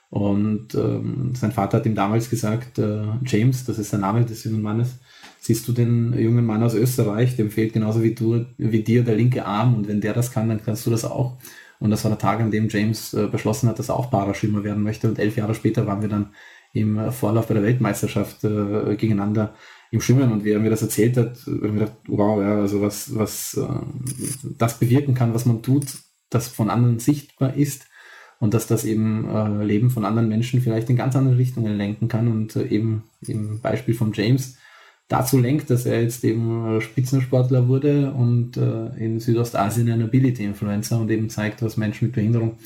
Und 0.09 0.75
ähm, 0.75 1.33
sein 1.35 1.51
Vater 1.51 1.79
hat 1.79 1.85
ihm 1.85 1.95
damals 1.95 2.29
gesagt, 2.29 2.79
äh, 2.79 3.01
James, 3.25 3.65
das 3.65 3.79
ist 3.79 3.91
der 3.91 3.99
Name 3.99 4.23
des 4.23 4.45
jungen 4.45 4.61
Mannes, 4.61 4.99
siehst 5.41 5.67
du 5.67 5.73
den 5.73 6.17
jungen 6.17 6.45
Mann 6.45 6.63
aus 6.63 6.75
Österreich, 6.75 7.35
dem 7.35 7.51
fehlt 7.51 7.73
genauso 7.73 8.01
wie 8.01 8.15
du, 8.15 8.45
wie 8.57 8.83
dir 8.83 9.03
der 9.03 9.15
linke 9.15 9.45
Arm 9.45 9.75
und 9.75 9.89
wenn 9.89 9.99
der 9.99 10.13
das 10.13 10.31
kann, 10.31 10.47
dann 10.47 10.63
kannst 10.63 10.85
du 10.85 10.91
das 10.91 11.03
auch. 11.03 11.37
Und 11.83 11.89
das 11.89 12.05
war 12.05 12.11
der 12.11 12.17
Tag, 12.17 12.39
an 12.39 12.49
dem 12.49 12.69
James 12.69 13.13
äh, 13.13 13.27
beschlossen 13.27 13.67
hat, 13.67 13.77
dass 13.77 13.89
er 13.89 13.97
auch 13.97 14.09
Paraschwimmer 14.09 14.63
werden 14.63 14.83
möchte. 14.83 15.09
Und 15.09 15.19
elf 15.19 15.35
Jahre 15.35 15.53
später 15.53 15.85
waren 15.85 16.01
wir 16.01 16.07
dann 16.07 16.29
im 16.71 16.97
äh, 16.97 17.11
Vorlauf 17.11 17.47
bei 17.47 17.55
der 17.55 17.63
Weltmeisterschaft 17.63 18.41
äh, 18.45 18.95
gegeneinander 18.95 19.53
im 19.91 19.99
Schwimmen. 19.99 20.31
Und 20.31 20.45
wie 20.45 20.51
er 20.51 20.59
mir 20.59 20.69
das 20.69 20.81
erzählt 20.81 21.17
hat, 21.17 21.39
habe 21.45 21.55
ich 21.57 21.61
mir 21.61 21.79
gedacht, 21.79 21.97
wow, 22.07 22.41
ja, 22.41 22.61
also 22.61 22.81
was, 22.81 23.13
was 23.17 23.55
äh, 23.55 24.55
das 24.57 24.79
bewirken 24.79 25.13
kann, 25.13 25.33
was 25.33 25.45
man 25.45 25.61
tut, 25.61 25.87
das 26.29 26.47
von 26.47 26.69
anderen 26.69 26.99
sichtbar 26.99 27.53
ist 27.53 27.85
und 28.39 28.53
dass 28.53 28.65
das 28.65 28.85
eben 28.85 29.29
äh, 29.29 29.65
Leben 29.65 29.89
von 29.89 30.05
anderen 30.05 30.29
Menschen 30.29 30.61
vielleicht 30.61 30.89
in 30.89 30.95
ganz 30.95 31.17
andere 31.17 31.37
Richtungen 31.37 31.75
lenken 31.75 32.07
kann 32.07 32.29
und 32.29 32.55
äh, 32.55 32.65
eben 32.65 33.03
im 33.27 33.59
Beispiel 33.59 33.93
von 33.93 34.13
James 34.13 34.55
dazu 35.07 35.39
lenkt, 35.39 35.69
dass 35.69 35.85
er 35.85 36.01
jetzt 36.01 36.23
eben 36.23 36.81
Spitzensportler 36.81 37.67
wurde 37.67 38.11
und 38.13 38.57
äh, 38.57 38.87
in 38.97 39.19
Südostasien 39.19 39.91
ein 39.91 40.01
Ability-Influencer 40.01 40.99
und 40.99 41.11
eben 41.11 41.29
zeigt, 41.29 41.61
was 41.61 41.77
Menschen 41.77 42.05
mit 42.05 42.15
Behinderung 42.15 42.57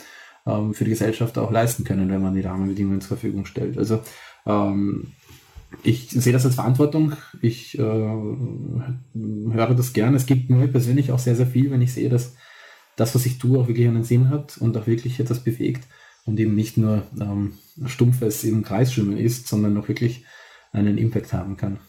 ähm, 0.46 0.74
für 0.74 0.86
die 0.86 0.92
Gesellschaft 0.92 1.38
auch 1.38 1.52
leisten 1.52 1.84
können, 1.84 2.10
wenn 2.10 2.22
man 2.22 2.34
die 2.34 2.42
Rahmenbedingungen 2.42 3.02
zur 3.02 3.18
Verfügung 3.18 3.46
stellt. 3.46 3.78
Also 3.78 4.02
ähm, 4.46 5.14
ich 5.84 6.10
sehe 6.10 6.34
das 6.34 6.46
als 6.46 6.56
Verantwortung. 6.56 7.14
Ich 7.42 7.78
äh, 7.78 7.82
höre 7.82 9.74
das 9.76 9.94
gern. 9.94 10.16
Es 10.16 10.26
gibt 10.26 10.50
mir 10.50 10.68
persönlich 10.68 11.12
auch 11.12 11.20
sehr, 11.20 11.36
sehr 11.36 11.48
viel, 11.48 11.72
wenn 11.72 11.82
ich 11.82 11.94
sehe, 11.94 12.10
dass 12.10 12.36
das, 12.96 13.14
was 13.14 13.26
ich 13.26 13.38
tue, 13.38 13.60
auch 13.60 13.68
wirklich 13.68 13.88
einen 13.88 14.04
Sinn 14.04 14.30
hat 14.30 14.58
und 14.58 14.78
auch 14.78 14.88
wirklich 14.88 15.20
etwas 15.20 15.44
bewegt 15.44 15.88
und 16.26 16.40
eben 16.40 16.56
nicht 16.56 16.78
nur 16.78 17.04
ähm, 17.20 17.54
stumpfes 17.86 18.44
im 18.44 18.64
Kreisschwimmen 18.64 19.18
ist, 19.18 19.48
sondern 19.48 19.78
auch 19.78 19.88
wirklich 19.88 20.26
einen 20.72 20.98
Impact 20.98 21.34
haben 21.34 21.58
kann. 21.58 21.80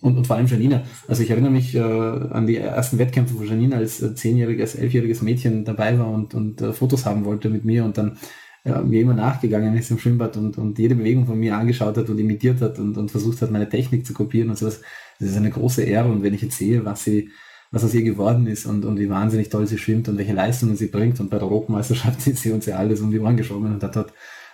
Und, 0.00 0.16
und 0.16 0.26
vor 0.26 0.36
allem 0.36 0.46
Janina. 0.46 0.82
Also 1.08 1.22
ich 1.22 1.30
erinnere 1.30 1.50
mich 1.50 1.74
äh, 1.74 1.80
an 1.80 2.46
die 2.46 2.56
ersten 2.56 2.98
Wettkämpfe, 2.98 3.38
wo 3.38 3.42
Janina 3.42 3.76
als 3.76 4.00
äh, 4.00 4.14
zehnjähriges, 4.14 4.76
elfjähriges 4.76 5.22
Mädchen 5.22 5.64
dabei 5.64 5.98
war 5.98 6.10
und, 6.10 6.34
und 6.34 6.60
äh, 6.60 6.72
Fotos 6.72 7.04
haben 7.04 7.24
wollte 7.24 7.50
mit 7.50 7.64
mir 7.64 7.84
und 7.84 7.98
dann 7.98 8.16
äh, 8.64 8.80
mir 8.80 9.00
immer 9.00 9.14
nachgegangen 9.14 9.76
ist 9.76 9.90
im 9.90 9.98
Schwimmbad 9.98 10.36
und, 10.36 10.58
und 10.58 10.78
jede 10.78 10.94
Bewegung 10.94 11.26
von 11.26 11.38
mir 11.38 11.56
angeschaut 11.56 11.96
hat 11.96 12.08
und 12.10 12.18
imitiert 12.18 12.60
hat 12.60 12.78
und, 12.78 12.96
und 12.96 13.10
versucht 13.10 13.42
hat, 13.42 13.50
meine 13.50 13.68
Technik 13.68 14.06
zu 14.06 14.12
kopieren 14.12 14.50
und 14.50 14.58
sowas. 14.58 14.80
Das 15.18 15.30
ist 15.30 15.36
eine 15.36 15.50
große 15.50 15.82
Ehre 15.82 16.08
und 16.08 16.22
wenn 16.22 16.34
ich 16.34 16.42
jetzt 16.42 16.58
sehe, 16.58 16.84
was 16.84 17.02
sie, 17.02 17.30
was 17.70 17.84
aus 17.84 17.94
ihr 17.94 18.02
geworden 18.02 18.46
ist 18.46 18.66
und, 18.66 18.84
und 18.84 18.98
wie 18.98 19.10
wahnsinnig 19.10 19.48
toll 19.48 19.66
sie 19.66 19.78
schwimmt 19.78 20.08
und 20.08 20.16
welche 20.18 20.32
Leistungen 20.32 20.76
sie 20.76 20.86
bringt 20.86 21.18
und 21.18 21.28
bei 21.30 21.38
der 21.38 21.48
Europameisterschaft 21.48 22.26
ist 22.26 22.42
sie 22.42 22.52
uns 22.52 22.66
ja 22.66 22.76
alles 22.76 23.00
um 23.00 23.10
die 23.10 23.18
Ohren 23.18 23.36
geschwommen 23.36 23.74
und 23.74 23.82
hat 23.82 23.96
dort 23.96 24.12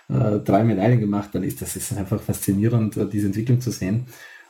äh, 0.09 0.39
drei 0.39 0.63
Medaillen 0.63 0.99
gemacht, 0.99 1.29
dann 1.33 1.43
ist 1.43 1.61
das 1.61 1.75
ist 1.75 1.95
einfach 1.97 2.21
faszinierend, 2.21 2.97
äh, 2.97 3.07
diese 3.07 3.27
Entwicklung 3.27 3.61
zu 3.61 3.71
sehen. 3.71 4.05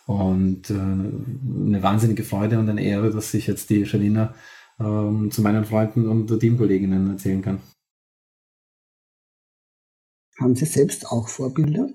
Und 0.05 0.69
äh, 0.69 0.73
eine 0.73 1.81
wahnsinnige 1.81 2.23
Freude 2.23 2.59
und 2.59 2.69
eine 2.69 2.83
Ehre, 2.83 3.11
dass 3.11 3.33
ich 3.33 3.47
jetzt 3.47 3.69
die 3.69 3.83
Janina 3.83 4.35
ähm, 4.79 5.31
zu 5.31 5.41
meinen 5.41 5.65
Freunden 5.65 6.07
und 6.07 6.39
Teamkolleginnen 6.39 7.09
erzählen 7.09 7.41
kann. 7.41 7.61
Haben 10.39 10.55
Sie 10.55 10.65
selbst 10.65 11.07
auch 11.07 11.29
Vorbilder? 11.29 11.89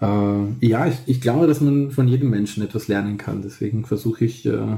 Äh, 0.00 0.66
ja, 0.66 0.86
ich, 0.86 0.96
ich, 1.06 1.20
glaube, 1.20 1.46
dass 1.46 1.60
man 1.60 1.90
von 1.90 2.08
jedem 2.08 2.30
Menschen 2.30 2.62
etwas 2.62 2.88
lernen 2.88 3.18
kann. 3.18 3.42
Deswegen 3.42 3.84
versuche 3.84 4.24
ich 4.24 4.46
äh, 4.46 4.76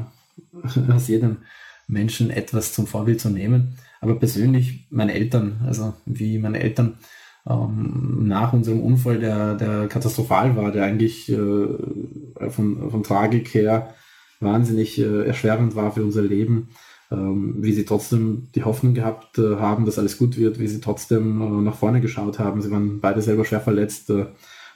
aus 0.92 1.08
jedem 1.08 1.38
Menschen 1.86 2.30
etwas 2.30 2.72
zum 2.72 2.86
Vorbild 2.86 3.20
zu 3.20 3.30
nehmen. 3.30 3.76
Aber 4.00 4.18
persönlich 4.18 4.86
meine 4.90 5.14
Eltern, 5.14 5.60
also 5.66 5.94
wie 6.06 6.38
meine 6.38 6.60
Eltern 6.60 6.98
ähm, 7.48 8.26
nach 8.26 8.52
unserem 8.52 8.80
Unfall, 8.80 9.18
der, 9.18 9.54
der 9.54 9.88
katastrophal 9.88 10.56
war, 10.56 10.72
der 10.72 10.84
eigentlich 10.84 11.30
äh, 11.30 12.50
von, 12.50 12.90
von 12.90 13.02
Tragik 13.02 13.54
her 13.54 13.94
wahnsinnig 14.40 14.98
äh, 14.98 15.26
erschwerend 15.26 15.76
war 15.76 15.92
für 15.92 16.04
unser 16.04 16.22
Leben, 16.22 16.68
ähm, 17.10 17.56
wie 17.58 17.72
sie 17.72 17.84
trotzdem 17.84 18.48
die 18.54 18.64
Hoffnung 18.64 18.94
gehabt 18.94 19.38
äh, 19.38 19.56
haben, 19.56 19.84
dass 19.84 19.98
alles 19.98 20.18
gut 20.18 20.36
wird, 20.36 20.58
wie 20.58 20.66
sie 20.66 20.80
trotzdem 20.80 21.40
äh, 21.40 21.62
nach 21.62 21.76
vorne 21.76 22.00
geschaut 22.00 22.38
haben. 22.38 22.62
Sie 22.62 22.70
waren 22.70 23.00
beide 23.00 23.22
selber 23.22 23.44
schwer 23.44 23.60
verletzt. 23.60 24.10
Äh, 24.10 24.26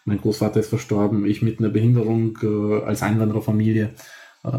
mein 0.04 0.20
Großvater 0.20 0.60
ist 0.60 0.68
verstorben, 0.68 1.24
ich 1.24 1.40
mit 1.40 1.58
einer 1.58 1.70
Behinderung 1.70 2.38
äh, 2.42 2.82
als 2.84 3.02
Einwandererfamilie. 3.02 3.90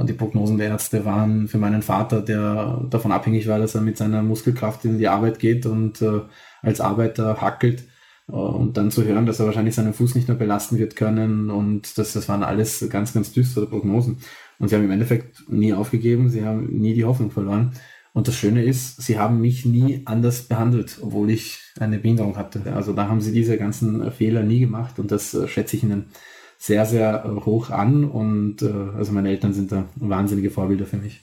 Die 0.08 0.13
Prognosen 0.13 0.58
der 0.58 0.70
Ärzte 0.70 1.06
waren 1.06 1.48
für 1.48 1.60
meinen 1.60 1.84
Vater, 1.84 2.20
der 2.20 2.88
davon 2.89 3.12
abhängig 3.12 3.48
war, 3.48 3.60
dass 3.60 3.76
er 3.76 3.82
mit 3.82 3.98
seiner 3.98 4.24
Muskelkraft 4.24 4.84
in 4.84 4.98
die 4.98 5.08
Arbeit 5.08 5.38
geht 5.38 5.68
und 5.68 6.04
als 6.63 6.82
Arbeiter 6.82 7.39
hackelt 7.39 7.84
und 8.28 8.78
dann 8.78 8.92
zu 8.92 9.04
hören, 9.04 9.26
dass 9.26 9.40
er 9.40 9.46
wahrscheinlich 9.46 9.76
seinen 9.76 9.94
Fuß 9.94 10.16
nicht 10.16 10.28
mehr 10.28 10.38
belasten 10.38 10.78
wird 10.78 10.96
können 10.96 11.50
und 11.50 11.98
das, 11.98 12.14
das 12.14 12.28
waren 12.28 12.44
alles 12.44 12.88
ganz, 12.90 13.14
ganz 13.14 13.32
düstere 13.32 13.68
Prognosen. 13.68 14.18
Und 14.58 14.70
sie 14.70 14.76
haben 14.76 14.86
im 14.86 14.92
Endeffekt 14.92 15.50
nie 15.50 15.74
aufgegeben, 15.74 16.30
sie 16.30 16.44
haben 16.44 16.68
nie 16.78 16.94
die 16.94 17.06
Hoffnung 17.06 17.30
verloren. 17.30 17.74
Und 18.14 18.30
das 18.30 18.36
Schöne 18.36 18.64
ist, 18.64 19.02
sie 19.02 19.20
haben 19.20 19.42
mich 19.42 19.66
nie 19.66 20.02
anders 20.06 20.44
behandelt, 20.44 21.00
obwohl 21.02 21.30
ich 21.30 21.60
eine 21.80 22.00
Behinderung 22.00 22.38
hatte. 22.38 22.62
Also 22.74 22.94
da 22.94 23.10
haben 23.10 23.20
sie 23.20 23.34
diese 23.34 23.58
ganzen 23.58 24.10
Fehler 24.12 24.42
nie 24.42 24.62
gemacht 24.62 25.00
und 25.00 25.12
das 25.12 25.34
äh, 25.34 25.48
schätze 25.48 25.76
ich 25.76 25.84
ihnen 25.84 26.06
sehr, 26.58 26.86
sehr 26.86 27.26
äh, 27.26 27.46
hoch 27.46 27.70
an. 27.70 28.06
Und 28.06 28.64
also 28.64 29.12
meine 29.12 29.30
Eltern 29.30 29.54
sind 29.54 29.72
da 29.72 29.90
wahnsinnige 29.96 30.50
Vorbilder 30.50 30.86
für 30.86 30.98
mich. 30.98 31.22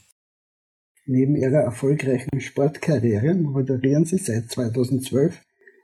Neben 1.07 1.35
ihrer 1.35 1.63
erfolgreichen 1.63 2.41
Sportkarriere 2.41 3.35
moderieren 3.35 4.05
sie 4.05 4.19
seit 4.19 4.51
2012 4.51 5.41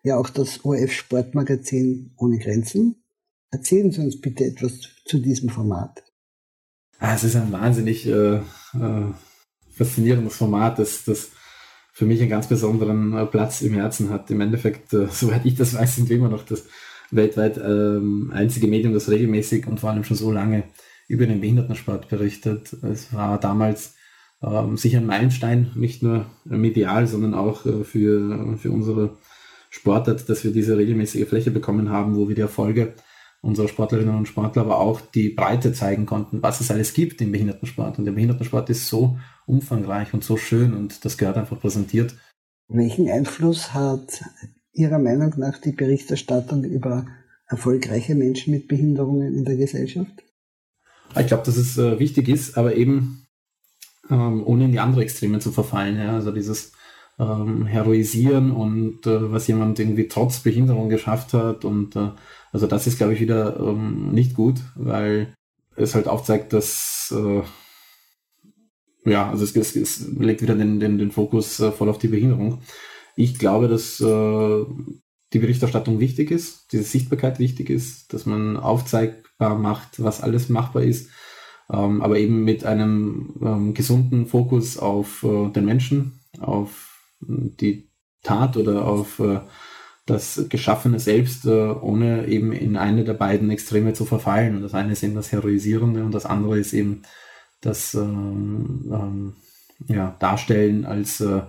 ja 0.09 0.17
auch 0.17 0.31
das 0.31 0.65
ORF-Sportmagazin 0.65 2.13
Ohne 2.17 2.39
Grenzen. 2.39 2.97
Erzählen 3.51 3.91
Sie 3.93 4.01
uns 4.01 4.21
bitte 4.21 4.45
etwas 4.45 4.81
zu 5.05 5.19
diesem 5.19 5.49
Format. 5.49 6.03
Ah, 6.99 7.15
es 7.15 7.25
ist 7.25 7.37
ein 7.37 7.53
wahnsinnig 7.53 8.07
äh, 8.07 8.37
äh, 8.37 8.43
faszinierendes 9.71 10.37
Format, 10.37 10.79
das, 10.79 11.05
das 11.05 11.31
für 11.93 12.07
mich 12.07 12.21
einen 12.21 12.31
ganz 12.31 12.49
besonderen 12.49 13.17
äh, 13.17 13.27
Platz 13.27 13.63
im 13.63 13.75
Herzen 13.75 14.11
hat. 14.11 14.31
Im 14.31 14.41
Endeffekt, 14.41 14.93
äh, 14.93 15.07
soweit 15.11 15.47
ich 15.47 15.55
das 15.55 15.75
weiß, 15.75 15.97
sind 15.97 16.09
wir 16.09 16.17
immer 16.17 16.29
noch 16.29 16.45
das 16.45 16.65
weltweit 17.11 17.57
ähm, 17.59 18.31
einzige 18.35 18.67
Medium, 18.67 18.93
das 18.93 19.09
regelmäßig 19.09 19.67
und 19.67 19.81
vor 19.81 19.91
allem 19.91 20.05
schon 20.05 20.17
so 20.17 20.31
lange 20.33 20.65
über 21.07 21.27
den 21.27 21.41
Behindertensport 21.41 22.09
berichtet. 22.09 22.75
Es 22.83 23.15
war 23.15 23.41
damals 23.41 23.95
ähm, 24.43 24.77
sicher 24.77 24.99
ein 24.99 25.07
Meilenstein, 25.07 25.71
nicht 25.75 26.03
nur 26.03 26.27
medial, 26.45 27.07
sondern 27.07 27.35
auch 27.35 27.65
äh, 27.65 27.85
für, 27.85 28.59
für 28.59 28.71
unsere 28.71 29.17
Sportart, 29.71 30.29
dass 30.29 30.45
wir 30.45 30.53
diese 30.53 30.77
regelmäßige 30.77 31.29
Fläche 31.29 31.51
bekommen 31.51 31.91
haben, 31.91 32.17
wo 32.17 32.29
wir 32.29 32.35
die 32.35 32.41
Erfolge 32.41 32.95
unserer 33.41 33.69
Sportlerinnen 33.69 34.17
und 34.17 34.27
Sportler, 34.27 34.63
aber 34.63 34.79
auch 34.79 35.01
die 35.01 35.31
Breite 35.31 35.73
zeigen 35.73 36.07
konnten, 36.07 36.43
was 36.43 36.61
es 36.61 36.71
alles 36.71 36.93
gibt 36.93 37.21
im 37.21 37.33
Behindertensport. 37.33 37.99
Und 37.99 38.05
der 38.05 38.13
Behindertensport 38.13 38.69
ist 38.71 38.89
so 38.89 39.19
umfangreich 39.47 40.13
und 40.13 40.25
so 40.25 40.37
schön 40.37 40.75
und 40.75 41.05
das 41.05 41.19
gehört 41.19 41.37
einfach 41.37 41.61
präsentiert. 41.61 42.17
Welchen 42.69 43.09
Einfluss 43.09 43.73
hat 43.73 44.23
Ihrer 44.73 44.99
Meinung 44.99 45.35
nach 45.39 45.59
die 45.59 45.73
Berichterstattung 45.73 46.65
über 46.65 47.07
erfolgreiche 47.47 48.15
Menschen 48.15 48.53
mit 48.53 48.69
Behinderungen 48.69 49.35
in 49.35 49.45
der 49.45 49.57
Gesellschaft? 49.57 50.25
Ich 51.19 51.27
glaube, 51.27 51.45
dass 51.45 51.57
es 51.57 51.79
äh, 51.79 51.99
wichtig 51.99 52.29
ist, 52.29 52.59
aber 52.59 52.77
eben 52.77 53.27
ähm, 54.11 54.47
ohne 54.47 54.65
in 54.65 54.73
die 54.73 54.81
andere 54.81 55.03
Extreme 55.03 55.39
zu 55.39 55.53
verfallen. 55.53 55.97
Ja? 55.97 56.15
Also 56.15 56.33
dieses 56.33 56.73
ähm, 57.19 57.67
heroisieren 57.67 58.51
und 58.53 59.07
äh, 59.07 59.33
was 59.33 59.47
jemand 59.47 59.79
irgendwie 59.79 60.09
trotz 60.09 60.41
Behinderung 60.41 60.89
geschafft 60.89 61.35
hat. 61.35 61.65
Und 61.65 61.97
äh, 61.97 62.11
also 62.53 62.67
das 62.67 62.87
ist, 62.87 62.99
glaube 62.99 63.15
ich, 63.15 63.21
wieder 63.21 63.59
ähm, 63.59 64.13
nicht 64.13 64.35
gut, 64.35 64.61
weil 64.75 65.35
es 65.77 65.95
halt 65.95 66.09
aufzeigt, 66.09 66.53
dass 66.53 67.15
äh, 67.17 67.43
ja, 69.05 69.31
also 69.31 69.45
es, 69.45 69.57
es, 69.57 69.77
es 69.77 70.09
legt 70.19 70.43
wieder 70.43 70.55
den, 70.55 70.81
den, 70.81 70.99
den 70.99 71.11
Fokus 71.11 71.61
äh, 71.61 71.73
voll 71.73 71.89
auf 71.89 71.99
die 71.99 72.09
Behinderung. 72.09 72.61
Ich 73.17 73.39
glaube, 73.39 73.69
dass 73.69 74.01
äh, 74.01 74.65
die 75.33 75.39
Berichterstattung 75.39 76.01
wichtig 76.01 76.31
ist, 76.31 76.73
diese 76.73 76.85
Sichtbarkeit 76.85 77.39
wichtig 77.39 77.71
ist, 77.71 78.13
dass 78.13 78.27
man 78.27 78.57
aufzeigbar 78.57 79.59
macht, 79.59 80.03
was 80.03 80.23
alles 80.23 80.49
machbar 80.49 80.83
ist, 80.83 81.11
ähm, 81.71 82.01
aber 82.01 82.19
eben 82.19 82.45
mit 82.45 82.65
einem 82.65 83.35
ähm, 83.43 83.75
gesunden 83.75 84.27
Fokus 84.27 84.79
auf 84.79 85.25
äh, 85.25 85.51
den 85.51 85.65
Menschen, 85.65 86.21
auf 86.41 86.98
die 87.21 87.91
Tat 88.23 88.57
oder 88.57 88.87
auf 88.87 89.19
äh, 89.21 89.41
das 90.07 90.47
Geschaffene 90.49 90.99
selbst, 91.01 91.45
äh, 91.47 91.51
ohne 91.51 92.27
eben 92.27 92.53
in 92.53 92.77
eine 92.77 93.05
der 93.05 93.15
beiden 93.15 93.51
Extreme 93.51 93.93
zu 93.93 94.05
verfallen. 94.05 94.57
Und 94.57 94.63
das 94.63 94.75
eine 94.75 94.93
ist 94.93 95.03
eben 95.03 95.15
das 95.15 95.33
Heroisierende 95.33 96.05
und 96.05 96.13
das 96.13 96.27
andere 96.27 96.59
ist 96.59 96.73
eben 96.73 97.03
das 97.61 97.95
ähm, 97.95 98.91
ähm 98.93 99.37
ja, 99.87 100.17
Darstellen 100.19 100.85
als, 100.87 101.21
äh, 101.21 101.43